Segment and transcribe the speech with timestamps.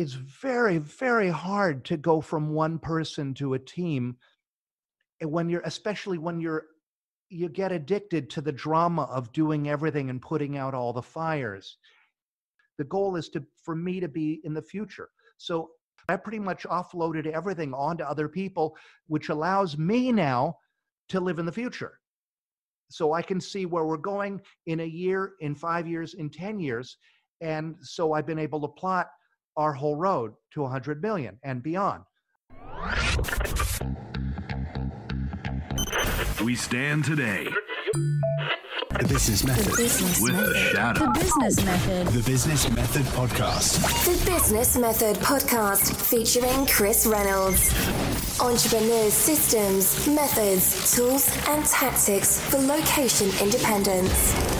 [0.00, 4.16] it's very, very hard to go from one person to a team
[5.20, 6.64] eh, when you're especially when you're
[7.28, 11.76] you get addicted to the drama of doing everything and putting out all the fires.
[12.78, 15.10] The goal is to for me to be in the future.
[15.36, 15.72] So
[16.08, 18.76] i pretty much offloaded everything onto other people
[19.08, 20.56] which allows me now
[21.10, 21.98] to live in the future.
[22.88, 26.58] So i can see where we're going in a year in 5 years in 10
[26.58, 26.96] years
[27.42, 29.10] and so i've been able to plot
[29.60, 32.02] our whole road to 100 million and beyond
[36.44, 37.46] we stand today.
[38.98, 39.66] The Business Method.
[39.66, 40.56] The Business With the Method.
[40.56, 41.06] Shadow.
[41.06, 42.06] The Business Method.
[42.08, 44.04] The Business Method Podcast.
[44.04, 47.72] The Business Method Podcast featuring Chris Reynolds.
[48.40, 54.59] Entrepreneurs' systems, methods, tools, and tactics for location independence.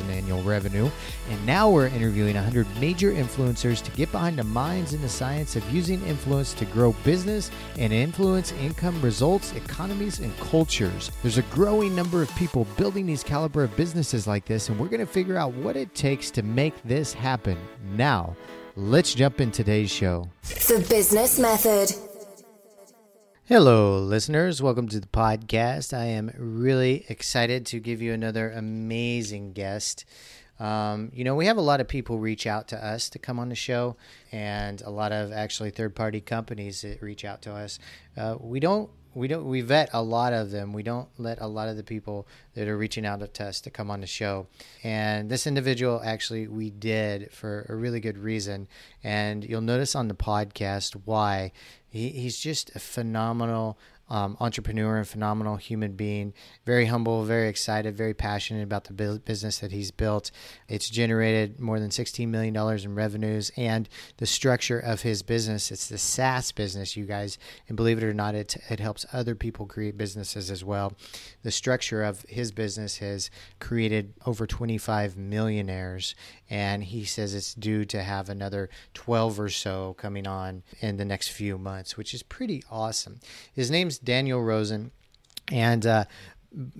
[0.00, 0.90] in annual revenue.
[1.30, 5.56] And now we're interviewing 100 major influencers to get behind the minds and the science
[5.56, 11.10] of using influence to grow business and influence income, results, economies, and cultures.
[11.22, 14.88] There's a growing number of people building these caliber of businesses like this, and we're
[14.88, 17.58] going to figure out what it takes to make this happen.
[17.96, 18.36] Now,
[18.76, 20.28] let's jump in today's show.
[20.42, 22.13] The Business Method.
[23.46, 24.62] Hello, listeners.
[24.62, 25.92] Welcome to the podcast.
[25.92, 30.06] I am really excited to give you another amazing guest.
[30.58, 33.38] Um, you know, we have a lot of people reach out to us to come
[33.38, 33.96] on the show,
[34.32, 37.78] and a lot of actually third party companies that reach out to us.
[38.16, 38.88] Uh, we don't.
[39.12, 39.44] We don't.
[39.44, 40.72] We vet a lot of them.
[40.72, 43.70] We don't let a lot of the people that are reaching out to us to
[43.70, 44.46] come on the show.
[44.82, 48.68] And this individual, actually, we did for a really good reason.
[49.04, 51.52] And you'll notice on the podcast why
[51.94, 53.78] he, he's just a phenomenal
[54.14, 56.32] um, entrepreneur and phenomenal human being.
[56.64, 58.92] Very humble, very excited, very passionate about the
[59.24, 60.30] business that he's built.
[60.68, 63.50] It's generated more than $16 million in revenues.
[63.56, 63.88] And
[64.18, 67.38] the structure of his business, it's the SaaS business, you guys.
[67.66, 70.92] And believe it or not, it, it helps other people create businesses as well.
[71.42, 76.14] The structure of his business has created over 25 millionaires.
[76.48, 81.04] And he says it's due to have another 12 or so coming on in the
[81.04, 83.18] next few months, which is pretty awesome.
[83.52, 84.90] His name's Daniel Rosen,
[85.50, 86.04] and uh,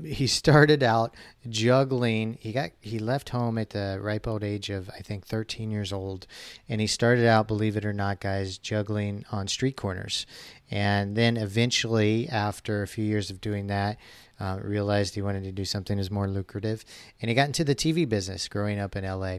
[0.05, 1.15] he started out
[1.49, 2.39] juggling.
[2.41, 5.93] He got he left home at the ripe old age of I think 13 years
[5.93, 6.27] old,
[6.69, 10.27] and he started out, believe it or not, guys, juggling on street corners,
[10.71, 13.99] and then eventually, after a few years of doing that.
[14.41, 16.85] Uh, realized he wanted to do something that was more lucrative,
[17.21, 19.39] and he got into the TV business growing up in LA.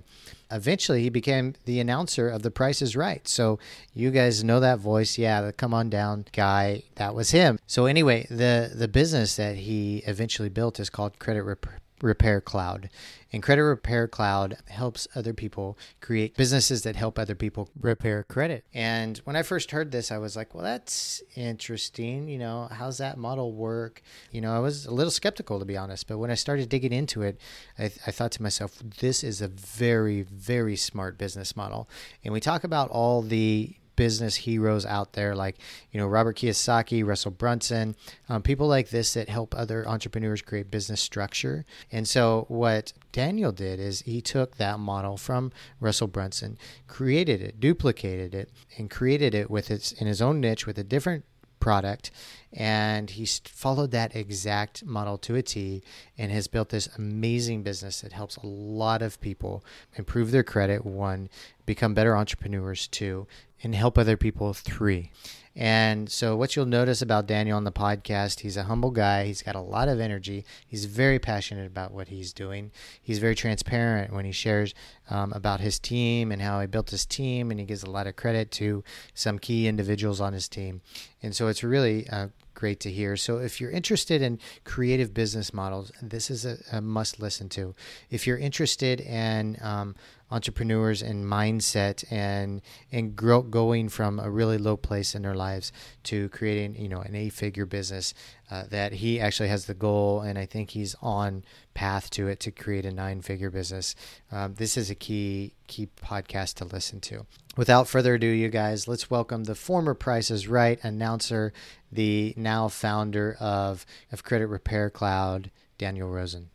[0.49, 3.27] Eventually, he became the announcer of The Price is Right.
[3.27, 3.59] So,
[3.93, 5.17] you guys know that voice.
[5.17, 7.59] Yeah, the come on down guy, that was him.
[7.67, 11.65] So, anyway, the, the business that he eventually built is called Credit Rep-
[12.01, 12.89] Repair Cloud.
[13.31, 18.65] And Credit Repair Cloud helps other people create businesses that help other people repair credit.
[18.73, 22.27] And when I first heard this, I was like, well, that's interesting.
[22.29, 24.01] You know, how's that model work?
[24.31, 26.07] You know, I was a little skeptical, to be honest.
[26.07, 27.39] But when I started digging into it,
[27.77, 31.89] I, I thought to myself, this is a very, very smart business model.
[32.23, 35.57] And we talk about all the business heroes out there like
[35.91, 37.95] you know robert kiyosaki russell brunson
[38.29, 41.65] um, people like this that help other entrepreneurs create business structure.
[41.91, 46.57] And so what daniel did is he took that model from russell brunson
[46.87, 50.83] created it duplicated it and created it with its in his own niche with a
[50.83, 51.23] different
[51.65, 52.11] product
[52.53, 55.81] and he followed that exact model to a T
[56.15, 59.65] and has built this amazing business that helps a lot of people
[59.95, 61.27] improve their credit one
[61.65, 63.25] become better entrepreneurs two
[63.63, 65.11] and help other people three
[65.55, 69.41] and so what you'll notice about Daniel on the podcast he's a humble guy he's
[69.41, 72.71] got a lot of energy he's very passionate about what he's doing
[73.01, 74.73] he's very transparent when he shares
[75.09, 78.07] um, about his team and how he built his team and he gives a lot
[78.07, 80.81] of credit to some key individuals on his team
[81.23, 83.15] and so it's really uh, great to hear.
[83.15, 87.75] So, if you're interested in creative business models, this is a, a must listen to.
[88.09, 89.95] If you're interested in um,
[90.35, 92.61] entrepreneurs and mindset and
[92.91, 95.71] and grow, going from a really low place in their lives
[96.03, 98.13] to creating you know an eight figure business
[98.51, 102.41] uh, that he actually has the goal and I think he's on path to it
[102.41, 103.95] to create a nine figure business.
[104.29, 107.25] Um, this is a key key podcast to listen to.
[107.55, 111.53] Without further ado, you guys, let's welcome the former Price is Right announcer,
[111.89, 116.49] the now founder of of Credit Repair Cloud, Daniel Rosen.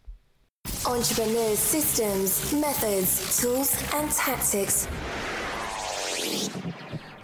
[0.67, 4.87] Entrepreneurs, systems, methods, tools, and tactics.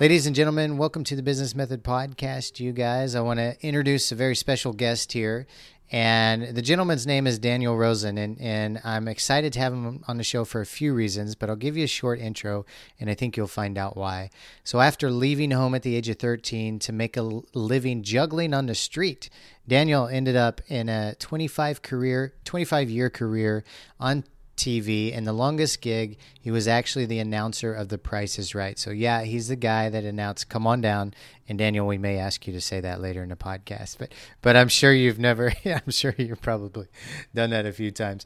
[0.00, 2.60] Ladies and gentlemen, welcome to the Business Method Podcast.
[2.60, 5.46] You guys, I want to introduce a very special guest here.
[5.92, 10.16] And the gentleman's name is Daniel Rosen, and, and I'm excited to have him on
[10.16, 12.66] the show for a few reasons, but I'll give you a short intro,
[12.98, 14.30] and I think you'll find out why.
[14.64, 17.22] So, after leaving home at the age of 13 to make a
[17.54, 19.30] living juggling on the street,
[19.68, 23.62] Daniel ended up in a 25 career, 25 year career
[24.00, 24.24] on
[24.56, 28.78] TV, and the longest gig, he was actually the announcer of The Price is Right.
[28.78, 31.14] So, yeah, he's the guy that announced Come On Down.
[31.48, 34.12] And Daniel, we may ask you to say that later in the podcast, but
[34.42, 36.86] but I'm sure you've never, I'm sure you've probably
[37.34, 38.24] done that a few times.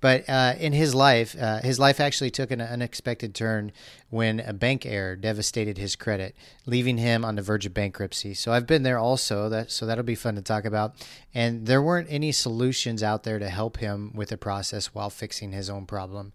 [0.00, 3.70] But uh, in his life, uh, his life actually took an unexpected turn
[4.12, 6.36] when a bank error devastated his credit,
[6.66, 8.34] leaving him on the verge of bankruptcy.
[8.34, 10.94] So I've been there also, that, so that'll be fun to talk about.
[11.32, 15.52] And there weren't any solutions out there to help him with the process while fixing
[15.52, 16.34] his own problem.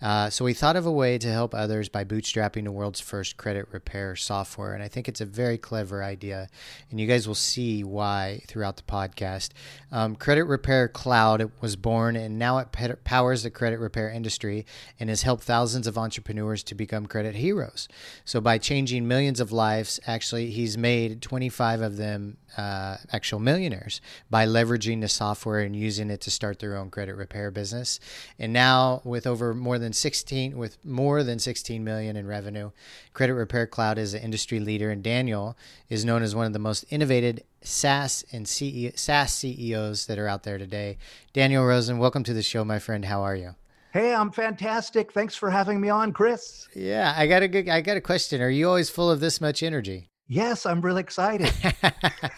[0.00, 3.36] Uh, so we thought of a way to help others by bootstrapping the world's first
[3.36, 4.72] credit repair software.
[4.72, 6.48] And I think it's a very clever idea.
[6.90, 9.50] And you guys will see why throughout the podcast.
[9.92, 12.68] Um, credit Repair Cloud was born, and now it
[13.04, 14.64] powers the credit repair industry
[14.98, 17.88] and has helped thousands of entrepreneurs to become credit heroes.
[18.24, 24.00] So by changing millions of lives, actually, he's made 25 of them uh, actual millionaires
[24.30, 28.00] by leveraging the software and using it to start their own credit repair business.
[28.38, 32.70] And now, with over more than 16, with more than 16 million in revenue,
[33.12, 35.56] Credit Repair Cloud is an industry leader, and Daniel
[35.88, 40.28] is known as one of the most innovative SaaS and CEO, SaaS CEOs that are
[40.28, 40.98] out there today.
[41.32, 43.04] Daniel Rosen, welcome to the show, my friend.
[43.04, 43.54] How are you?
[43.92, 45.12] Hey, I'm fantastic.
[45.12, 46.68] Thanks for having me on, Chris.
[46.74, 48.42] Yeah, I got a good, I got a question.
[48.42, 50.10] Are you always full of this much energy?
[50.26, 51.50] Yes, I'm really excited.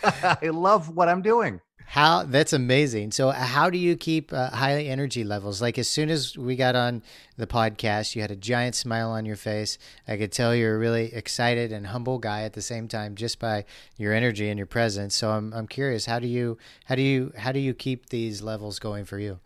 [0.04, 1.60] I love what I'm doing.
[1.86, 3.10] How that's amazing.
[3.10, 5.60] So, how do you keep uh, high energy levels?
[5.60, 7.02] Like as soon as we got on
[7.36, 9.76] the podcast, you had a giant smile on your face.
[10.06, 13.40] I could tell you're a really excited and humble guy at the same time, just
[13.40, 13.64] by
[13.96, 15.16] your energy and your presence.
[15.16, 18.40] So, I'm I'm curious, how do you how do you how do you keep these
[18.40, 19.40] levels going for you?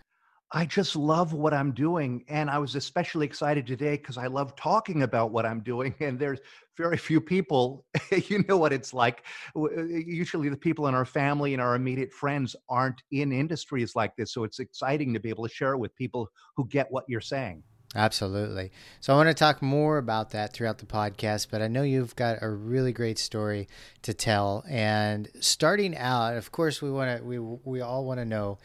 [0.57, 2.25] I just love what I'm doing.
[2.29, 5.95] And I was especially excited today because I love talking about what I'm doing.
[6.05, 6.39] And there's
[6.77, 7.85] very few people,
[8.29, 9.25] you know what it's like.
[9.57, 14.15] Uh, usually the people in our family and our immediate friends aren't in industries like
[14.17, 14.33] this.
[14.33, 17.21] So it's exciting to be able to share it with people who get what you're
[17.21, 17.65] saying.
[17.97, 18.71] Absolutely.
[19.01, 22.17] So I want to talk more about that throughout the podcast, but I know you've
[22.17, 23.69] got a really great story
[24.03, 24.65] to tell.
[24.69, 28.59] And starting out, of course, we want to we we all want to know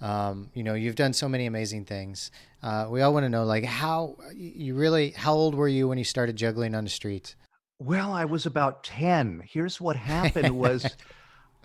[0.00, 2.30] um, you know, you've done so many amazing things.
[2.62, 5.98] Uh, we all want to know, like, how you really, how old were you when
[5.98, 7.36] you started juggling on the streets?
[7.78, 9.42] Well, I was about 10.
[9.46, 10.96] Here's what happened was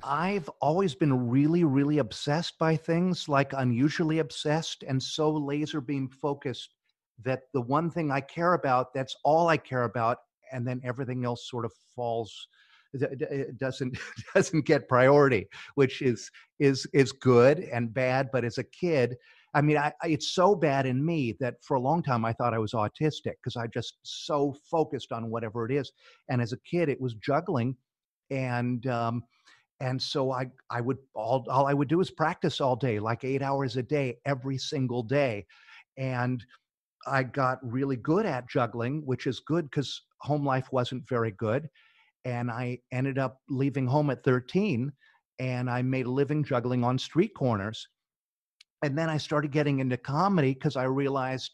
[0.03, 6.07] I've always been really, really obsessed by things, like unusually obsessed and so laser beam
[6.07, 6.75] focused
[7.23, 10.19] that the one thing I care about, that's all I care about.
[10.51, 12.47] And then everything else sort of falls
[13.57, 13.97] doesn't
[14.35, 18.29] doesn't get priority, which is is is good and bad.
[18.31, 19.15] But as a kid,
[19.53, 22.53] I mean, I, it's so bad in me that for a long time I thought
[22.53, 25.91] I was autistic because I just so focused on whatever it is.
[26.29, 27.75] And as a kid, it was juggling,
[28.29, 29.23] and um,
[29.79, 33.23] and so I I would all all I would do is practice all day, like
[33.23, 35.45] eight hours a day, every single day,
[35.97, 36.43] and
[37.07, 41.69] I got really good at juggling, which is good because home life wasn't very good
[42.25, 44.91] and I ended up leaving home at 13
[45.39, 47.87] and I made a living juggling on street corners.
[48.83, 51.51] And then I started getting into comedy because I realized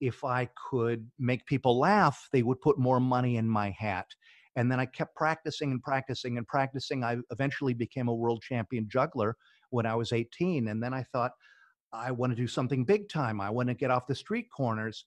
[0.00, 4.06] if I could make people laugh, they would put more money in my hat.
[4.56, 7.04] And then I kept practicing and practicing and practicing.
[7.04, 9.36] I eventually became a world champion juggler
[9.70, 10.68] when I was 18.
[10.68, 11.32] And then I thought,
[11.92, 13.40] I want to do something big time.
[13.40, 15.04] I want to get off the street corners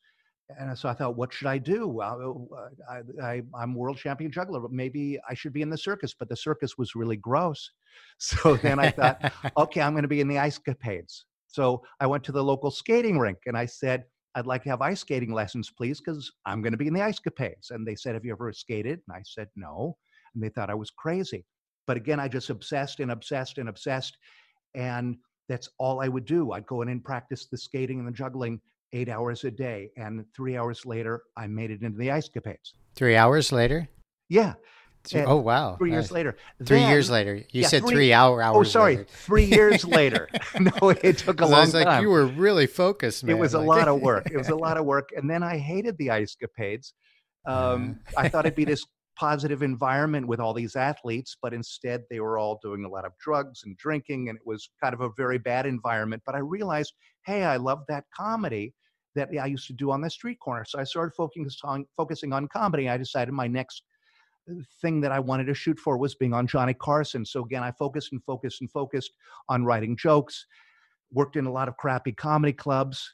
[0.50, 2.02] and so I thought, what should I do?
[2.02, 6.14] I, am world champion juggler, but maybe I should be in the circus.
[6.18, 7.70] But the circus was really gross.
[8.18, 11.26] So then I thought, okay, I'm going to be in the ice capades.
[11.46, 14.82] So I went to the local skating rink and I said, I'd like to have
[14.82, 17.70] ice skating lessons, please, because I'm going to be in the ice capades.
[17.70, 19.00] And they said, Have you ever skated?
[19.08, 19.96] And I said, No.
[20.34, 21.46] And they thought I was crazy.
[21.86, 24.18] But again, I just obsessed and obsessed and obsessed.
[24.74, 26.52] And that's all I would do.
[26.52, 28.60] I'd go in and practice the skating and the juggling
[28.94, 29.90] eight hours a day.
[29.98, 32.74] And three hours later, I made it into the Ice Capades.
[32.96, 33.88] Three hours later?
[34.30, 34.54] Yeah.
[35.14, 35.76] And oh, wow.
[35.76, 36.12] Three years Nice.
[36.12, 36.38] later.
[36.66, 37.36] Three Then- years later.
[37.36, 38.98] You yeah, said three- three, hour hours Oh, sorry.
[38.98, 39.10] later.
[39.10, 40.30] Three years later.
[40.60, 42.02] no, it took a long I was like, time.
[42.04, 43.36] you were really focused, man.
[43.36, 44.30] it was a lot of work.
[44.32, 45.10] It was a lot of work.
[45.18, 46.94] And then I hated the Ice Capades.
[47.46, 48.86] Um, I thought it'd be this
[49.18, 53.12] positive environment with all these athletes, but instead they were all doing a lot of
[53.20, 56.24] drugs and drinking, and it was kind of a very bad environment.
[56.26, 56.94] But I realized,
[57.26, 58.74] hey, I love that comedy
[59.16, 60.66] that I used to do on the street corner.
[60.66, 62.90] So I started focusing on focusing on comedy.
[62.90, 63.84] I decided my next
[64.50, 67.26] uh, thing that I wanted to shoot for was being on Johnny Carson.
[67.26, 69.12] So again, I focused and focused and focused
[69.50, 70.46] on writing jokes.
[71.12, 73.14] Worked in a lot of crappy comedy clubs.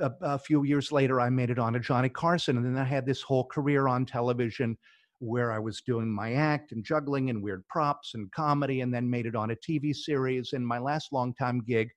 [0.00, 2.84] A, a few years later, I made it on to Johnny Carson, and then I
[2.84, 4.76] had this whole career on television
[5.20, 9.08] where I was doing my act and juggling and weird props and comedy, and then
[9.08, 10.52] made it on a TV series.
[10.52, 11.88] And my last longtime gig,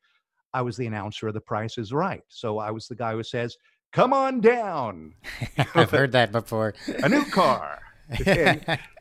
[0.54, 2.24] I was the announcer of The Price is Right.
[2.30, 3.56] So I was the guy who says,
[3.92, 5.14] Come on down,
[5.76, 6.74] I've heard that before.
[7.04, 7.80] a new car.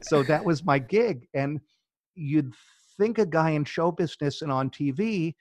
[0.03, 1.27] So that was my gig.
[1.35, 1.61] And
[2.15, 2.53] you'd
[2.99, 5.35] think a guy in show business and on TV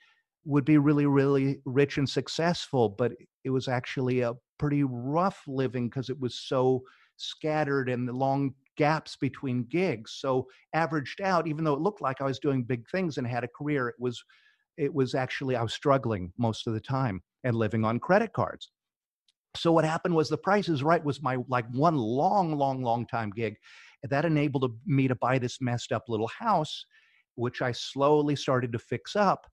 [0.44, 3.12] would be really, really rich and successful, but
[3.44, 6.82] it was actually a pretty rough living because it was so
[7.16, 10.16] scattered and the long gaps between gigs.
[10.18, 13.44] So averaged out, even though it looked like I was doing big things and had
[13.44, 14.22] a career, it was
[14.78, 18.70] it was actually I was struggling most of the time and living on credit cards.
[19.56, 23.06] So what happened was the Price is Right was my like one long, long, long
[23.06, 23.56] time gig.
[24.08, 26.84] That enabled me to buy this messed up little house,
[27.34, 29.46] which I slowly started to fix up.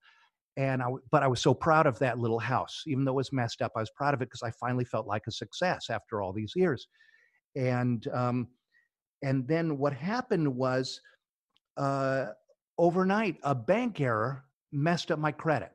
[0.56, 3.32] And I, but I was so proud of that little house, even though it was
[3.32, 3.72] messed up.
[3.76, 6.52] I was proud of it because I finally felt like a success after all these
[6.54, 6.86] years.
[7.56, 8.48] And um,
[9.22, 11.00] and then what happened was,
[11.76, 12.26] uh,
[12.78, 14.45] overnight, a bank error
[14.76, 15.70] messed up my credit.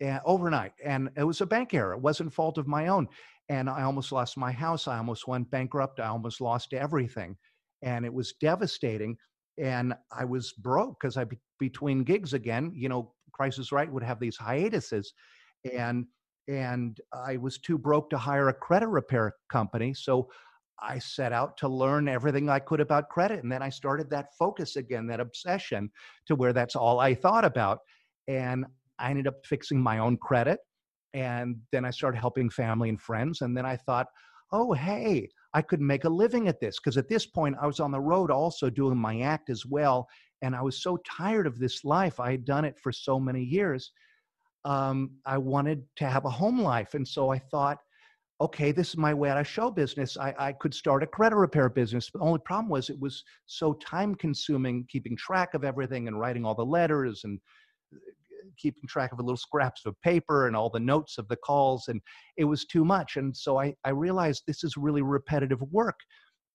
[0.00, 1.94] And overnight, and it was a bank error.
[1.94, 3.08] It wasn't fault of my own
[3.48, 4.88] and I almost lost my house.
[4.88, 6.00] I almost went bankrupt.
[6.00, 7.36] I almost lost everything,
[7.82, 9.16] and it was devastating.
[9.58, 12.72] And I was broke because I be- between gigs again.
[12.74, 15.12] You know, Price is Right would have these hiatuses,
[15.70, 16.06] and
[16.48, 19.94] and I was too broke to hire a credit repair company.
[19.94, 20.28] So
[20.82, 24.34] I set out to learn everything I could about credit, and then I started that
[24.38, 25.90] focus again, that obsession,
[26.26, 27.80] to where that's all I thought about,
[28.28, 28.64] and
[28.98, 30.60] I ended up fixing my own credit
[31.14, 33.40] and then I started helping family and friends.
[33.40, 34.08] And then I thought,
[34.52, 36.78] oh, hey, I could make a living at this.
[36.78, 40.08] Because at this point, I was on the road also doing my act as well.
[40.42, 42.18] And I was so tired of this life.
[42.18, 43.92] I had done it for so many years.
[44.64, 46.94] Um, I wanted to have a home life.
[46.94, 47.78] And so I thought,
[48.40, 50.16] okay, this is my way out of show business.
[50.16, 52.10] I, I could start a credit repair business.
[52.12, 56.44] The only problem was it was so time consuming, keeping track of everything and writing
[56.44, 57.38] all the letters and
[58.58, 62.00] keeping track of little scraps of paper and all the notes of the calls and
[62.36, 63.16] it was too much.
[63.16, 65.98] And so i, I realized this is really repetitive work.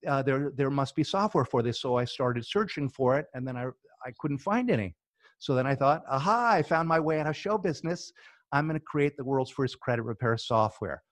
[0.07, 1.81] Uh, there there must be software for this.
[1.81, 3.65] So i started searching for it and then i
[4.05, 4.95] i couldn't find any.
[5.39, 8.11] So then i thought aha i found my way out of show business.
[8.51, 11.03] I'm going to create the world's first credit repair software.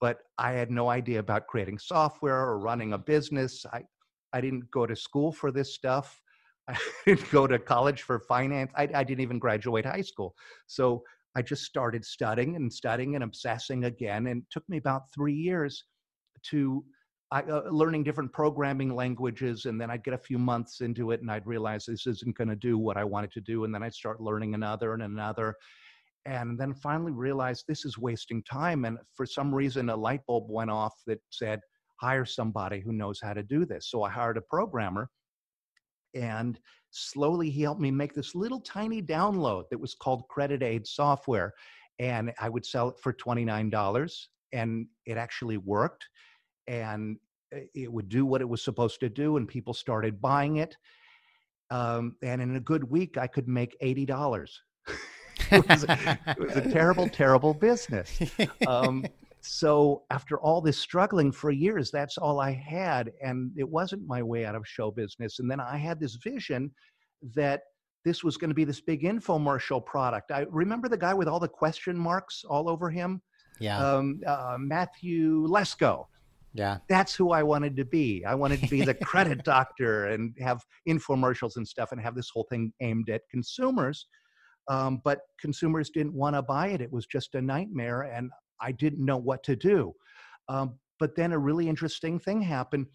[0.00, 3.64] But i had no idea about creating software or running a business.
[3.72, 3.82] I
[4.32, 6.20] i didn't go to school for this stuff
[6.74, 8.70] I didn't go to college for finance.
[8.76, 10.34] I, I didn't even graduate high school.
[10.66, 11.02] So
[11.34, 14.26] I just started studying and studying and obsessing again.
[14.26, 15.84] And it took me about three years
[16.50, 16.84] to
[17.30, 19.66] I, uh, learning different programming languages.
[19.66, 22.48] And then I'd get a few months into it and I'd realize this isn't going
[22.48, 23.64] to do what I wanted to do.
[23.64, 25.54] And then I'd start learning another and another.
[26.24, 28.84] And then finally realized this is wasting time.
[28.84, 31.60] And for some reason, a light bulb went off that said,
[32.00, 33.90] hire somebody who knows how to do this.
[33.90, 35.10] So I hired a programmer
[36.18, 36.58] and
[36.90, 41.52] slowly he helped me make this little tiny download that was called credit aid software
[41.98, 46.08] and i would sell it for $29 and it actually worked
[46.66, 47.16] and
[47.74, 50.76] it would do what it was supposed to do and people started buying it
[51.70, 54.48] um, and in a good week i could make $80
[55.50, 58.18] it, was a, it was a terrible terrible business.
[58.66, 59.04] Um,
[59.40, 64.22] so after all this struggling for years that's all i had and it wasn't my
[64.22, 66.70] way out of show business and then i had this vision
[67.34, 67.62] that
[68.04, 70.30] this was going to be this big infomercial product.
[70.30, 73.20] I remember the guy with all the question marks all over him?
[73.60, 73.76] Yeah.
[73.76, 76.06] um, uh, matthew lesko.
[76.54, 76.78] Yeah.
[76.88, 78.24] that's who i wanted to be.
[78.24, 82.30] I wanted to be the credit doctor and have infomercials and stuff and have this
[82.30, 84.06] whole thing aimed at consumers
[84.68, 86.80] um, but consumers didn't want to buy it.
[86.80, 89.94] It was just a nightmare and I didn't know what to do.
[90.48, 92.86] Um, but then a really interesting thing happened.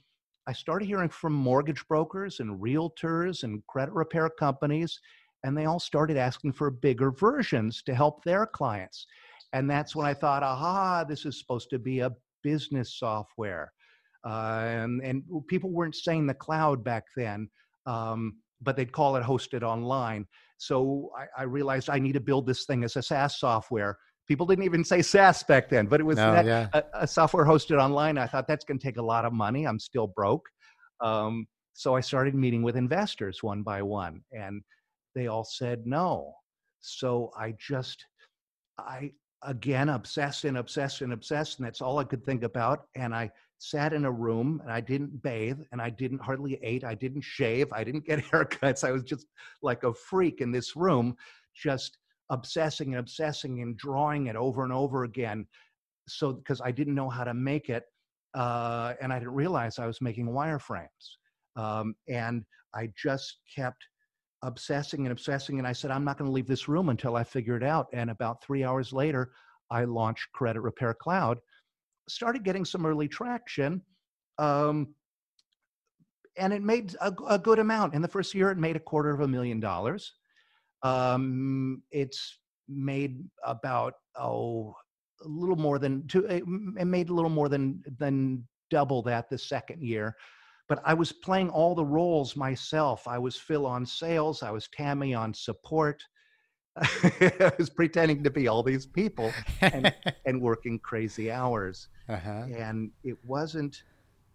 [0.48, 5.00] I started hearing from mortgage brokers and realtors and credit repair companies,
[5.44, 9.06] and they all started asking for bigger versions to help their clients.
[9.54, 12.12] And that's when I thought, aha, this is supposed to be a
[12.44, 13.72] business software.
[14.26, 17.50] Uh, and, and people weren't saying the cloud back then,
[17.86, 20.26] um, but they'd call it hosted online.
[20.58, 23.98] So I, I, realized I need to build this thing as a SaaS software.
[24.28, 26.68] People didn't even say SaaS back then, but it was no, that, yeah.
[26.74, 28.18] a, a, software hosted online.
[28.18, 29.66] I thought that's going to take a lot of money.
[29.66, 30.48] I'm still broke.
[31.02, 34.62] Um, so I started meeting with investors one by one, and
[35.14, 36.34] they all said no.
[36.80, 38.06] So I just,
[38.78, 39.12] I
[39.44, 42.86] again obsessed and obsessed and obsessed, and that's all I could think about.
[42.96, 43.32] And I
[43.64, 46.84] sat in a room and I didn't bathe and I didn't hardly ate.
[46.84, 47.72] I didn't shave.
[47.72, 48.84] I didn't get haircuts.
[48.84, 49.26] I was just
[49.62, 51.16] like a freak in this room,
[51.56, 51.98] just
[52.30, 55.46] obsessing and obsessing and drawing it over and over again.
[56.08, 57.84] So, because I didn't know how to make it,
[58.34, 60.88] uh, and I didn't realize I was making wireframes.
[61.56, 63.84] Um, and I just kept
[64.42, 65.60] obsessing and obsessing.
[65.60, 67.88] And I said, I'm not going to leave this room until I figure it out.
[67.94, 69.32] And about three hours later,
[69.72, 71.40] I launched Credit Repair Cloud,
[72.10, 73.82] started getting some early traction.
[74.38, 74.94] Um,
[76.38, 77.94] and it made a, a, good amount.
[77.94, 80.14] In the first year, it made a quarter of a million dollars.
[80.84, 84.76] Um, it's made about, oh,
[85.24, 89.38] a little more than two, it made a little more than, than double that the
[89.38, 90.16] second year
[90.68, 93.08] but I was playing all the roles myself.
[93.08, 96.04] I was Phil on sales, I was Tammy on support.
[96.82, 99.94] I was pretending to be all these people and,
[100.26, 101.90] and working crazy hours.
[102.10, 102.46] Uh-huh.
[102.58, 103.84] And it wasn't.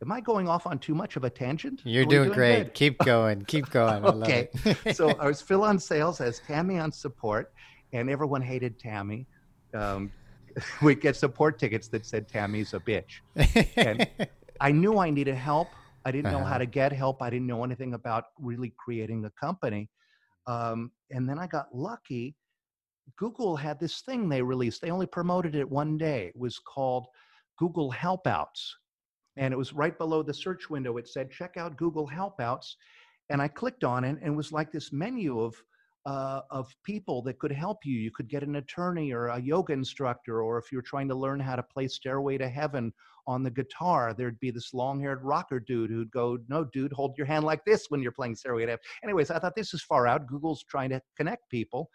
[0.01, 1.81] Am I going off on too much of a tangent?
[1.85, 2.57] You're doing, doing, great.
[2.65, 2.75] Good?
[2.75, 3.45] Keep going.
[3.47, 4.05] Keep going.
[4.05, 4.49] okay.
[4.93, 7.53] so I was Phil on sales, as Tammy on support,
[7.93, 9.27] and everyone hated Tammy.
[9.75, 10.13] Um,
[10.83, 13.21] we get support tickets that said Tammy's a bitch.
[13.77, 14.09] And
[14.61, 15.69] I knew I needed help.
[16.05, 16.39] I didn't uh-huh.
[16.39, 16.59] know how uh-huh.
[16.59, 17.21] to get help.
[17.21, 19.91] I didn't know anything about really creating a company.
[20.47, 22.37] Um, and then I got lucky.
[23.17, 24.81] Google had this thing they released.
[24.81, 26.27] They only promoted it one day.
[26.27, 27.07] It was called
[27.59, 28.75] Google Helpouts.
[29.39, 30.97] And it was right below the search window.
[30.97, 32.75] It said, check out Google Helpouts.
[33.31, 35.55] And I clicked on it, and it was like this menu of
[36.07, 37.99] uh, of people that could help you.
[37.99, 41.39] You could get an attorney or a yoga instructor, or if you're trying to learn
[41.39, 42.95] how to play Stairway to Heaven
[43.27, 47.19] on the guitar, there'd be this long haired rocker dude who'd go, No, dude, hold
[47.19, 48.85] your hand like this when you're playing Stairway to Heaven.
[49.05, 50.27] Anyways, I thought this is far out.
[50.27, 51.91] Google's trying to connect people.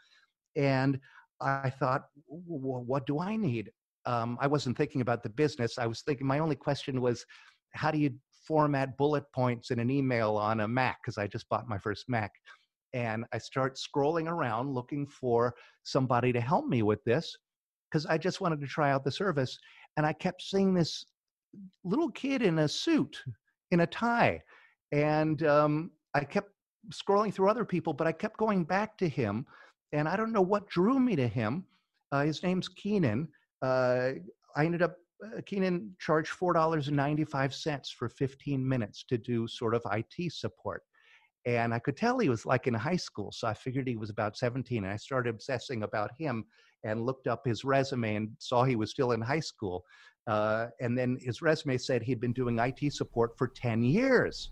[0.56, 1.00] And
[1.41, 3.72] I thought, What do I need?
[4.06, 5.78] Um, I wasn't thinking about the business.
[5.78, 7.26] I was thinking, my only question was,
[7.74, 8.12] How do you
[8.48, 10.98] format bullet points in an email on a Mac?
[11.02, 12.32] Because I just bought my first Mac
[12.94, 17.36] and I start scrolling around looking for somebody to help me with this
[17.89, 19.58] because I just wanted to try out the service.
[19.98, 21.06] And I kept seeing this
[21.84, 23.22] little kid in a suit,
[23.72, 24.42] in a tie.
[24.92, 26.52] And um, I kept
[26.92, 29.46] scrolling through other people, but I kept going back to him.
[29.92, 31.66] And I don't know what drew me to him.
[32.12, 33.28] Uh, his name's Keenan.
[33.63, 34.12] Uh,
[34.56, 40.32] I ended up, uh, Keenan charged $4.95 for 15 minutes to do sort of IT
[40.34, 40.84] support.
[41.45, 43.32] And I could tell he was like in high school.
[43.32, 44.84] So I figured he was about 17.
[44.84, 46.45] And I started obsessing about him
[46.84, 49.86] and looked up his resume and saw he was still in high school.
[50.28, 54.52] Uh, and then his resume said he'd been doing IT support for 10 years.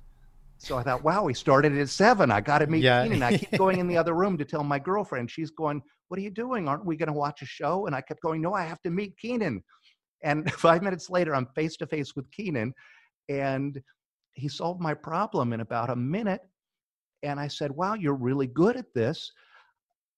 [0.57, 2.29] So I thought, wow, he started at seven.
[2.29, 3.03] I got to meet yeah.
[3.03, 3.23] Keenan.
[3.23, 5.31] I keep going in the other room to tell my girlfriend.
[5.31, 6.67] She's going, What are you doing?
[6.67, 7.85] Aren't we going to watch a show?
[7.85, 9.63] And I kept going, No, I have to meet Keenan.
[10.21, 12.73] And five minutes later, I'm face to face with Keenan.
[13.29, 13.81] And
[14.33, 16.41] he solved my problem in about a minute
[17.23, 19.31] and I said, Wow, you're really good at this.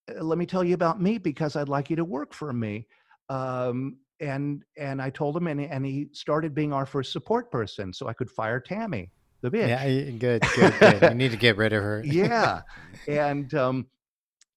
[0.10, 2.88] Uh, let me tell you about me because I'd like you to work for me.
[3.30, 7.94] Um, and and I told him, and, and he started being our first support person,
[7.94, 9.68] so I could fire Tammy, the bitch.
[9.68, 11.02] Yeah, good, good, good.
[11.04, 12.02] you need to get rid of her.
[12.04, 12.62] yeah,
[13.08, 13.88] and um,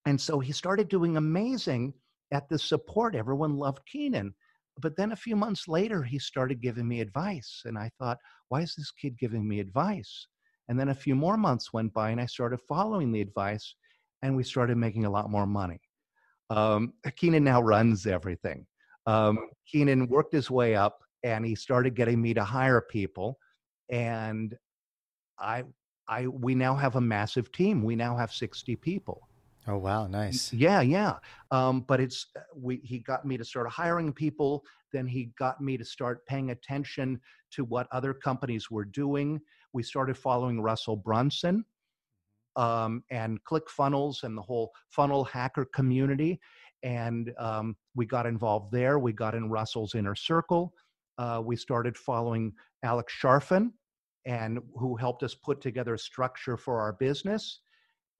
[0.06, 1.92] and so he started doing amazing
[2.32, 3.14] at the support.
[3.14, 4.34] Everyone loved Keenan,
[4.80, 8.60] but then a few months later, he started giving me advice, and I thought, why
[8.60, 10.28] is this kid giving me advice?
[10.68, 13.74] And then a few more months went by, and I started following the advice,
[14.22, 15.80] and we started making a lot more money.
[16.50, 18.66] Um, Keenan now runs everything.
[19.06, 19.38] Um,
[19.70, 23.38] Keenan worked his way up, and he started getting me to hire people,
[23.88, 24.54] and
[25.38, 25.64] I,
[26.08, 27.82] I, we now have a massive team.
[27.82, 29.28] We now have sixty people.
[29.68, 30.52] Oh wow, nice.
[30.52, 31.14] Yeah, yeah.
[31.50, 32.80] Um, but it's uh, we.
[32.84, 34.64] He got me to start hiring people.
[34.92, 37.20] Then he got me to start paying attention
[37.52, 39.40] to what other companies were doing
[39.76, 41.62] we started following Russell Brunson
[42.56, 46.40] um, and ClickFunnels and the whole funnel hacker community.
[46.82, 48.98] And um, we got involved there.
[48.98, 50.72] We got in Russell's inner circle.
[51.18, 53.72] Uh, we started following Alex Charfen,
[54.24, 57.60] and who helped us put together a structure for our business.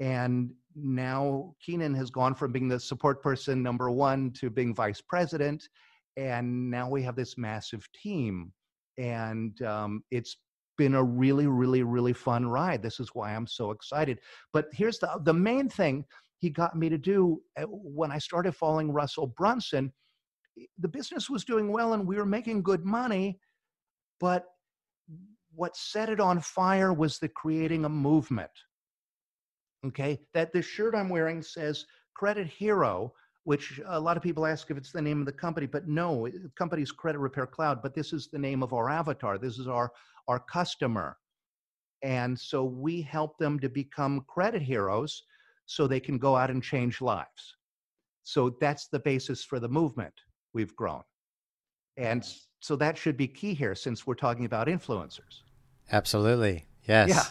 [0.01, 5.01] And now Keenan has gone from being the support person number one to being vice
[5.01, 5.69] president.
[6.17, 8.53] And now we have this massive team.
[8.99, 10.37] And um, it's
[10.77, 12.83] been a really, really, really fun ride.
[12.83, 14.21] This is why I'm so excited.
[14.53, 16.05] But here's the the main thing
[16.39, 19.93] he got me to do uh, when I started following Russell Brunson.
[20.79, 23.39] The business was doing well and we were making good money,
[24.21, 24.45] but
[25.55, 28.51] what set it on fire was the creating a movement.
[29.87, 33.13] Okay, that the shirt I'm wearing says Credit Hero,
[33.45, 36.27] which a lot of people ask if it's the name of the company, but no,
[36.27, 39.39] the company's Credit Repair Cloud, but this is the name of our avatar.
[39.39, 39.93] This is our
[40.29, 41.17] our customer.
[42.03, 45.23] And so we help them to become credit heroes
[45.67, 47.57] so they can go out and change lives.
[48.23, 50.15] So that's the basis for the movement
[50.53, 51.03] we've grown.
[51.97, 52.27] And
[52.61, 55.43] so that should be key here since we're talking about influencers.
[55.91, 56.67] Absolutely.
[56.85, 57.09] Yes.
[57.09, 57.25] Yeah.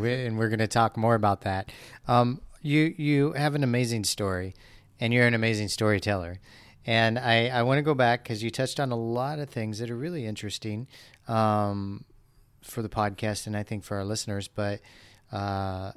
[0.00, 1.70] We, and we're going to talk more about that.
[2.08, 4.54] Um, you you have an amazing story
[4.98, 6.40] and you're an amazing storyteller.
[6.88, 9.80] And I, I want to go back because you touched on a lot of things
[9.80, 10.86] that are really interesting.
[11.26, 12.04] Um,
[12.66, 14.80] for the podcast and I think for our listeners, but
[15.32, 15.92] uh,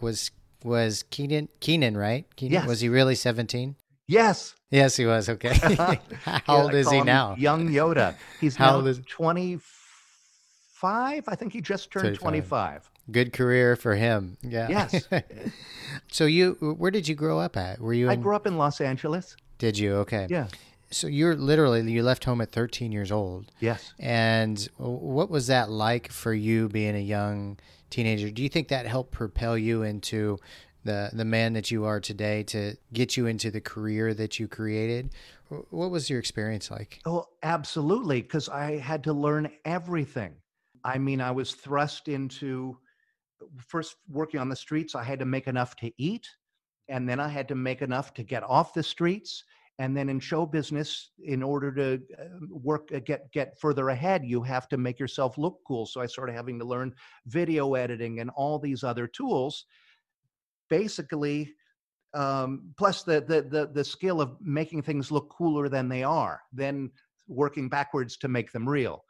[0.00, 0.30] was
[0.64, 2.26] was Keenan Keenan right?
[2.36, 2.66] Keenan, yes.
[2.66, 3.76] Was he really seventeen?
[4.06, 4.54] Yes.
[4.70, 5.28] Yes, he was.
[5.28, 5.54] Okay.
[6.24, 7.36] How old is he now?
[7.38, 8.14] Young Yoda.
[8.40, 9.00] He's How now old is...
[9.08, 11.24] twenty five.
[11.28, 12.88] I think he just turned twenty five.
[13.10, 14.36] Good career for him.
[14.42, 14.68] Yeah.
[14.68, 15.08] Yes.
[16.10, 17.80] so you, where did you grow up at?
[17.80, 18.10] Were you?
[18.10, 19.36] I grew up in Los Angeles.
[19.58, 19.94] Did you?
[19.96, 20.26] Okay.
[20.28, 20.48] Yeah
[20.90, 23.50] so you're literally you left home at 13 years old.
[23.60, 23.92] Yes.
[23.98, 27.58] And what was that like for you being a young
[27.90, 28.30] teenager?
[28.30, 30.38] Do you think that helped propel you into
[30.84, 34.48] the the man that you are today to get you into the career that you
[34.48, 35.10] created?
[35.48, 37.00] What was your experience like?
[37.06, 40.34] Oh, absolutely, because I had to learn everything.
[40.84, 42.76] I mean, I was thrust into
[43.58, 44.94] first working on the streets.
[44.94, 46.28] I had to make enough to eat,
[46.88, 49.44] and then I had to make enough to get off the streets
[49.78, 54.24] and then in show business in order to uh, work uh, get get further ahead
[54.24, 56.92] you have to make yourself look cool so i started having to learn
[57.26, 59.66] video editing and all these other tools
[60.68, 61.52] basically
[62.14, 66.40] um, plus the, the the the skill of making things look cooler than they are
[66.52, 66.90] then
[67.26, 69.04] working backwards to make them real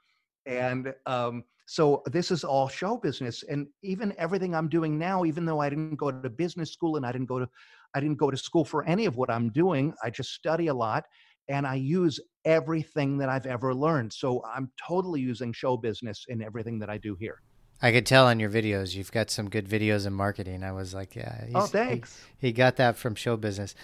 [0.46, 5.44] and um, so this is all show business and even everything i'm doing now even
[5.44, 7.48] though i didn't go to business school and i didn't go to
[7.94, 9.94] I didn't go to school for any of what I'm doing.
[10.02, 11.04] I just study a lot
[11.48, 14.12] and I use everything that I've ever learned.
[14.12, 17.42] So I'm totally using show business in everything that I do here.
[17.80, 20.64] I could tell in your videos you've got some good videos in marketing.
[20.64, 21.46] I was like, yeah.
[21.54, 22.20] oh, thanks.
[22.38, 23.74] He, he got that from show business.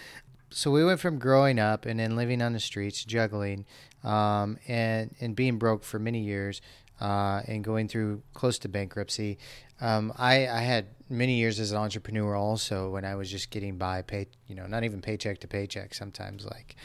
[0.50, 3.66] So we went from growing up and then living on the streets, juggling,
[4.04, 6.60] um, and and being broke for many years,
[7.00, 9.38] uh, and going through close to bankruptcy.
[9.80, 13.76] Um, I, I had many years as an entrepreneur also when I was just getting
[13.76, 15.94] by, pay, you know, not even paycheck to paycheck.
[15.94, 16.76] Sometimes like,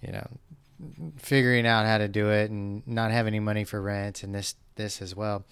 [0.00, 0.26] you know,
[1.18, 4.54] figuring out how to do it and not have any money for rent and this
[4.76, 5.44] this as well.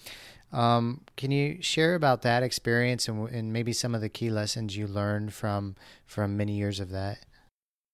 [0.53, 4.77] Um, can you share about that experience and, and maybe some of the key lessons
[4.77, 7.19] you learned from from many years of that?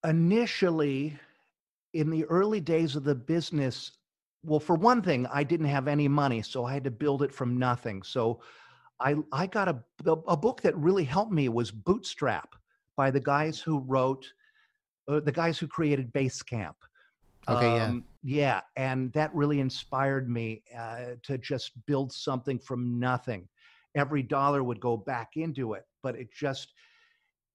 [0.05, 1.19] Initially,
[1.93, 3.93] in the early days of the business,
[4.47, 7.33] well, for one thing, I didn't have any money, so I had to build it
[7.33, 8.03] from nothing.
[8.03, 8.41] So
[9.01, 9.83] I I got a
[10.29, 12.55] a book that really helped me was Bootstrap
[12.97, 14.25] by the guys who wrote
[15.09, 16.75] uh, the guys who created Basecamp.
[17.49, 18.37] Okay, um, yeah.
[18.39, 23.49] Yeah, and that really inspired me uh, to just build something from nothing.
[23.95, 26.73] Every dollar would go back into it, but it just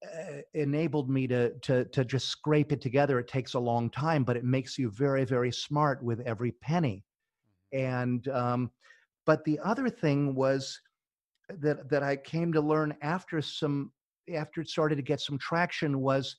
[0.04, 3.20] uh, enabled me to to to just scrape it together.
[3.20, 7.06] It takes a long time, but it makes you very very smart with every penny.
[7.74, 7.86] Mm-hmm.
[7.86, 8.72] And um,
[9.26, 10.80] but the other thing was
[11.50, 13.92] that that I came to learn after some
[14.34, 16.36] after it started to get some traction was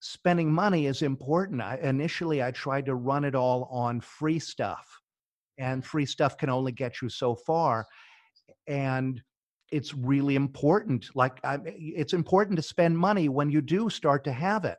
[0.00, 1.60] spending money is important.
[1.60, 4.86] I, initially, I tried to run it all on free stuff,
[5.58, 7.86] and free stuff can only get you so far.
[8.66, 9.22] And
[9.72, 11.08] it's really important.
[11.14, 14.78] Like, I, it's important to spend money when you do start to have it.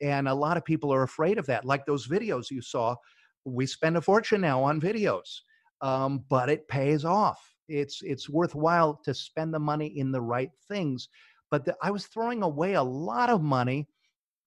[0.00, 1.64] And a lot of people are afraid of that.
[1.64, 2.96] Like those videos you saw,
[3.44, 5.40] we spend a fortune now on videos,
[5.80, 10.50] um, but it pays off it's it's worthwhile to spend the money in the right
[10.68, 11.08] things
[11.50, 13.88] but the, i was throwing away a lot of money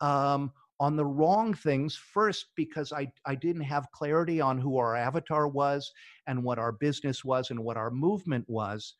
[0.02, 4.96] um, on the wrong things first because I, I didn't have clarity on who our
[4.96, 5.92] avatar was
[6.26, 8.96] and what our business was and what our movement was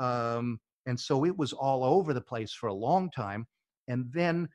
[0.00, 3.46] um, and so it was all over the place for a long time
[3.88, 4.48] and then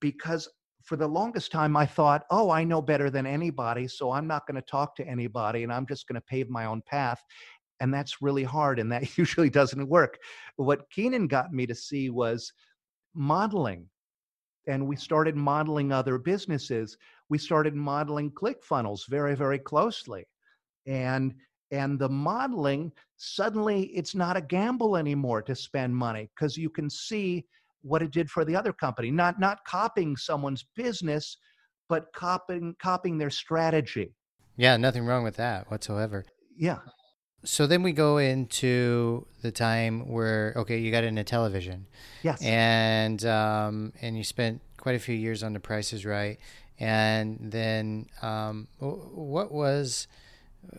[0.00, 0.48] because
[0.82, 4.46] for the longest time i thought oh i know better than anybody so i'm not
[4.46, 7.22] going to talk to anybody and i'm just going to pave my own path
[7.80, 10.18] and that's really hard and that usually doesn't work.
[10.56, 12.52] What keenan got me to see was
[13.14, 13.88] modeling
[14.68, 16.96] and we started modeling other businesses.
[17.28, 20.26] We started modeling clickfunnels very very closely
[20.86, 21.34] and
[21.70, 26.88] and the modeling suddenly it's not a gamble anymore to spend money because you can
[26.88, 27.44] see
[27.82, 31.38] what it did for the other company not not copying someone's business
[31.88, 34.14] but copying copying their strategy.
[34.56, 36.24] Yeah, nothing wrong with that whatsoever.
[36.56, 36.78] yeah.
[37.44, 41.86] So then we go into the time where okay, you got into television,
[42.22, 42.42] yes.
[42.42, 46.38] and um, and you spent quite a few years on The Price is Right,
[46.80, 50.08] and then um, what was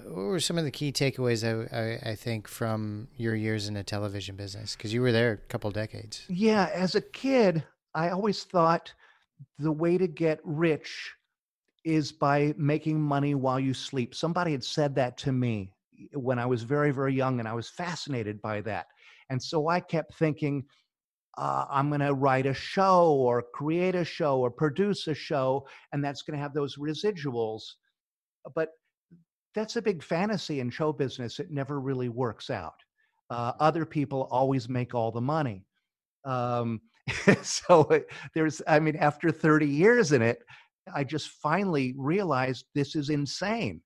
[0.03, 3.73] what were some of the key takeaways I, I, I think from your years in
[3.73, 6.25] the television business because you were there a couple decades.
[6.29, 8.93] Yeah, as a kid, I always thought
[9.59, 11.13] the way to get rich
[11.83, 14.13] is by making money while you sleep.
[14.13, 15.71] Somebody had said that to me
[16.13, 18.87] when I was very, very young, and I was fascinated by that.
[19.29, 20.65] And so I kept thinking,
[21.37, 25.67] uh, I'm going to write a show or create a show or produce a show,
[25.91, 27.61] and that's going to have those residuals.
[28.55, 28.69] But
[29.57, 31.39] that's a big fantasy in show business.
[31.39, 32.75] It never really works out.
[33.29, 35.65] Uh, other people always make all the money.
[36.25, 36.81] Um,
[37.41, 40.39] so it- there's, I mean, after 30 years in it,
[40.93, 43.81] I just finally realized this is insane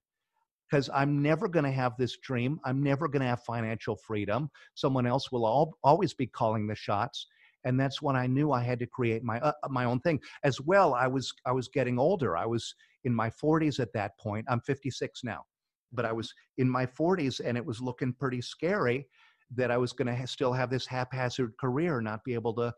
[0.69, 2.59] because I'm never going to have this dream.
[2.63, 4.49] I'm never going to have financial freedom.
[4.75, 7.27] Someone else will all, always be calling the shots.
[7.63, 10.19] And that's when I knew I had to create my uh, my own thing.
[10.43, 12.35] As well, I was I was getting older.
[12.35, 14.45] I was in my 40s at that point.
[14.49, 15.43] I'm 56 now,
[15.91, 19.07] but I was in my 40s, and it was looking pretty scary
[19.55, 22.73] that I was going to ha- still have this haphazard career, not be able to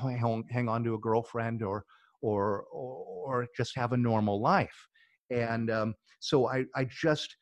[0.00, 1.84] hang, hang on to a girlfriend or
[2.22, 3.04] or or,
[3.42, 4.86] or just have a normal life.
[5.30, 7.36] And um, so I I just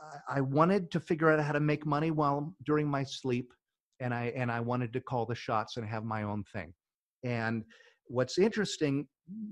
[0.00, 3.52] I- I wanted to figure out how to make money while during my sleep,
[4.00, 6.74] and I and I wanted to call the shots and have my own thing.
[7.24, 7.64] And
[8.06, 9.08] what's interesting,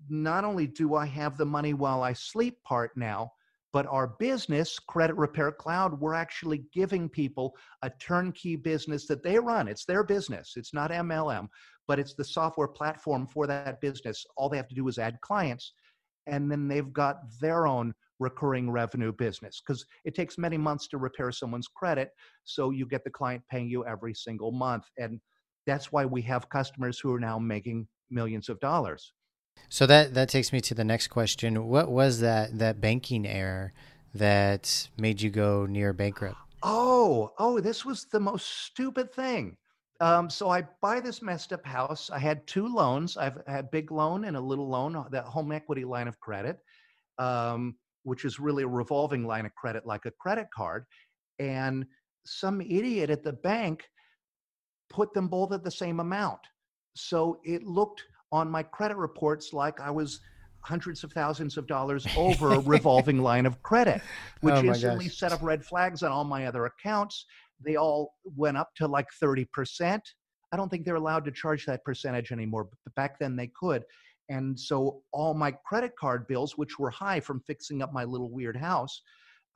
[0.08, 3.32] not only do I have the money while I sleep part now,
[3.74, 9.36] but our business, Credit Repair Cloud, we're actually giving people a turnkey business that they
[9.36, 9.66] run.
[9.66, 10.52] It's their business.
[10.54, 11.48] It's not MLM,
[11.88, 14.24] but it's the software platform for that business.
[14.36, 15.72] All they have to do is add clients,
[16.28, 20.98] and then they've got their own recurring revenue business because it takes many months to
[20.98, 22.10] repair someone's credit.
[22.44, 24.84] So you get the client paying you every single month.
[24.98, 25.20] And
[25.66, 29.12] that's why we have customers who are now making millions of dollars.
[29.74, 31.66] So that that takes me to the next question.
[31.66, 33.72] What was that that banking error
[34.14, 36.38] that made you go near bankrupt?
[36.62, 39.56] Oh, oh, this was the most stupid thing.
[40.00, 42.08] Um, so I buy this messed up house.
[42.08, 43.16] I had two loans.
[43.16, 46.20] I've had a big loan and a little loan, uh, that home equity line of
[46.20, 46.58] credit,
[47.18, 50.84] um, which is really a revolving line of credit, like a credit card.
[51.38, 51.84] And
[52.24, 53.84] some idiot at the bank
[54.88, 56.40] put them both at the same amount.
[56.94, 60.18] So it looked on my credit reports like I was
[60.58, 64.00] hundreds of thousands of dollars over a revolving line of credit,
[64.40, 65.16] which Oh instantly gosh.
[65.16, 67.26] set up red flags on all my other accounts.
[67.64, 70.00] They all went up to like 30%.
[70.52, 73.84] I don't think they're allowed to charge that percentage anymore, but back then they could.
[74.28, 78.30] And so all my credit card bills, which were high from fixing up my little
[78.30, 79.00] weird house,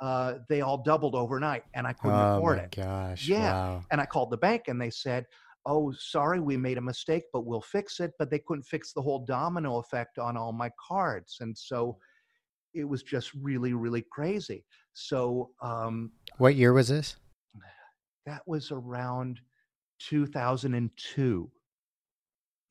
[0.01, 2.77] uh, they all doubled overnight and I couldn't oh afford my it.
[2.77, 3.27] gosh!
[3.27, 3.53] Yeah.
[3.53, 3.85] Wow.
[3.91, 5.27] And I called the bank and they said,
[5.71, 8.13] Oh, sorry, we made a mistake, but we'll fix it.
[8.19, 11.37] But they couldn't fix the whole domino effect on all my cards.
[11.41, 11.99] And so
[12.73, 14.65] it was just really, really crazy.
[14.95, 17.17] So um, What year was this?
[18.27, 19.41] that was around
[20.01, 21.51] 2002.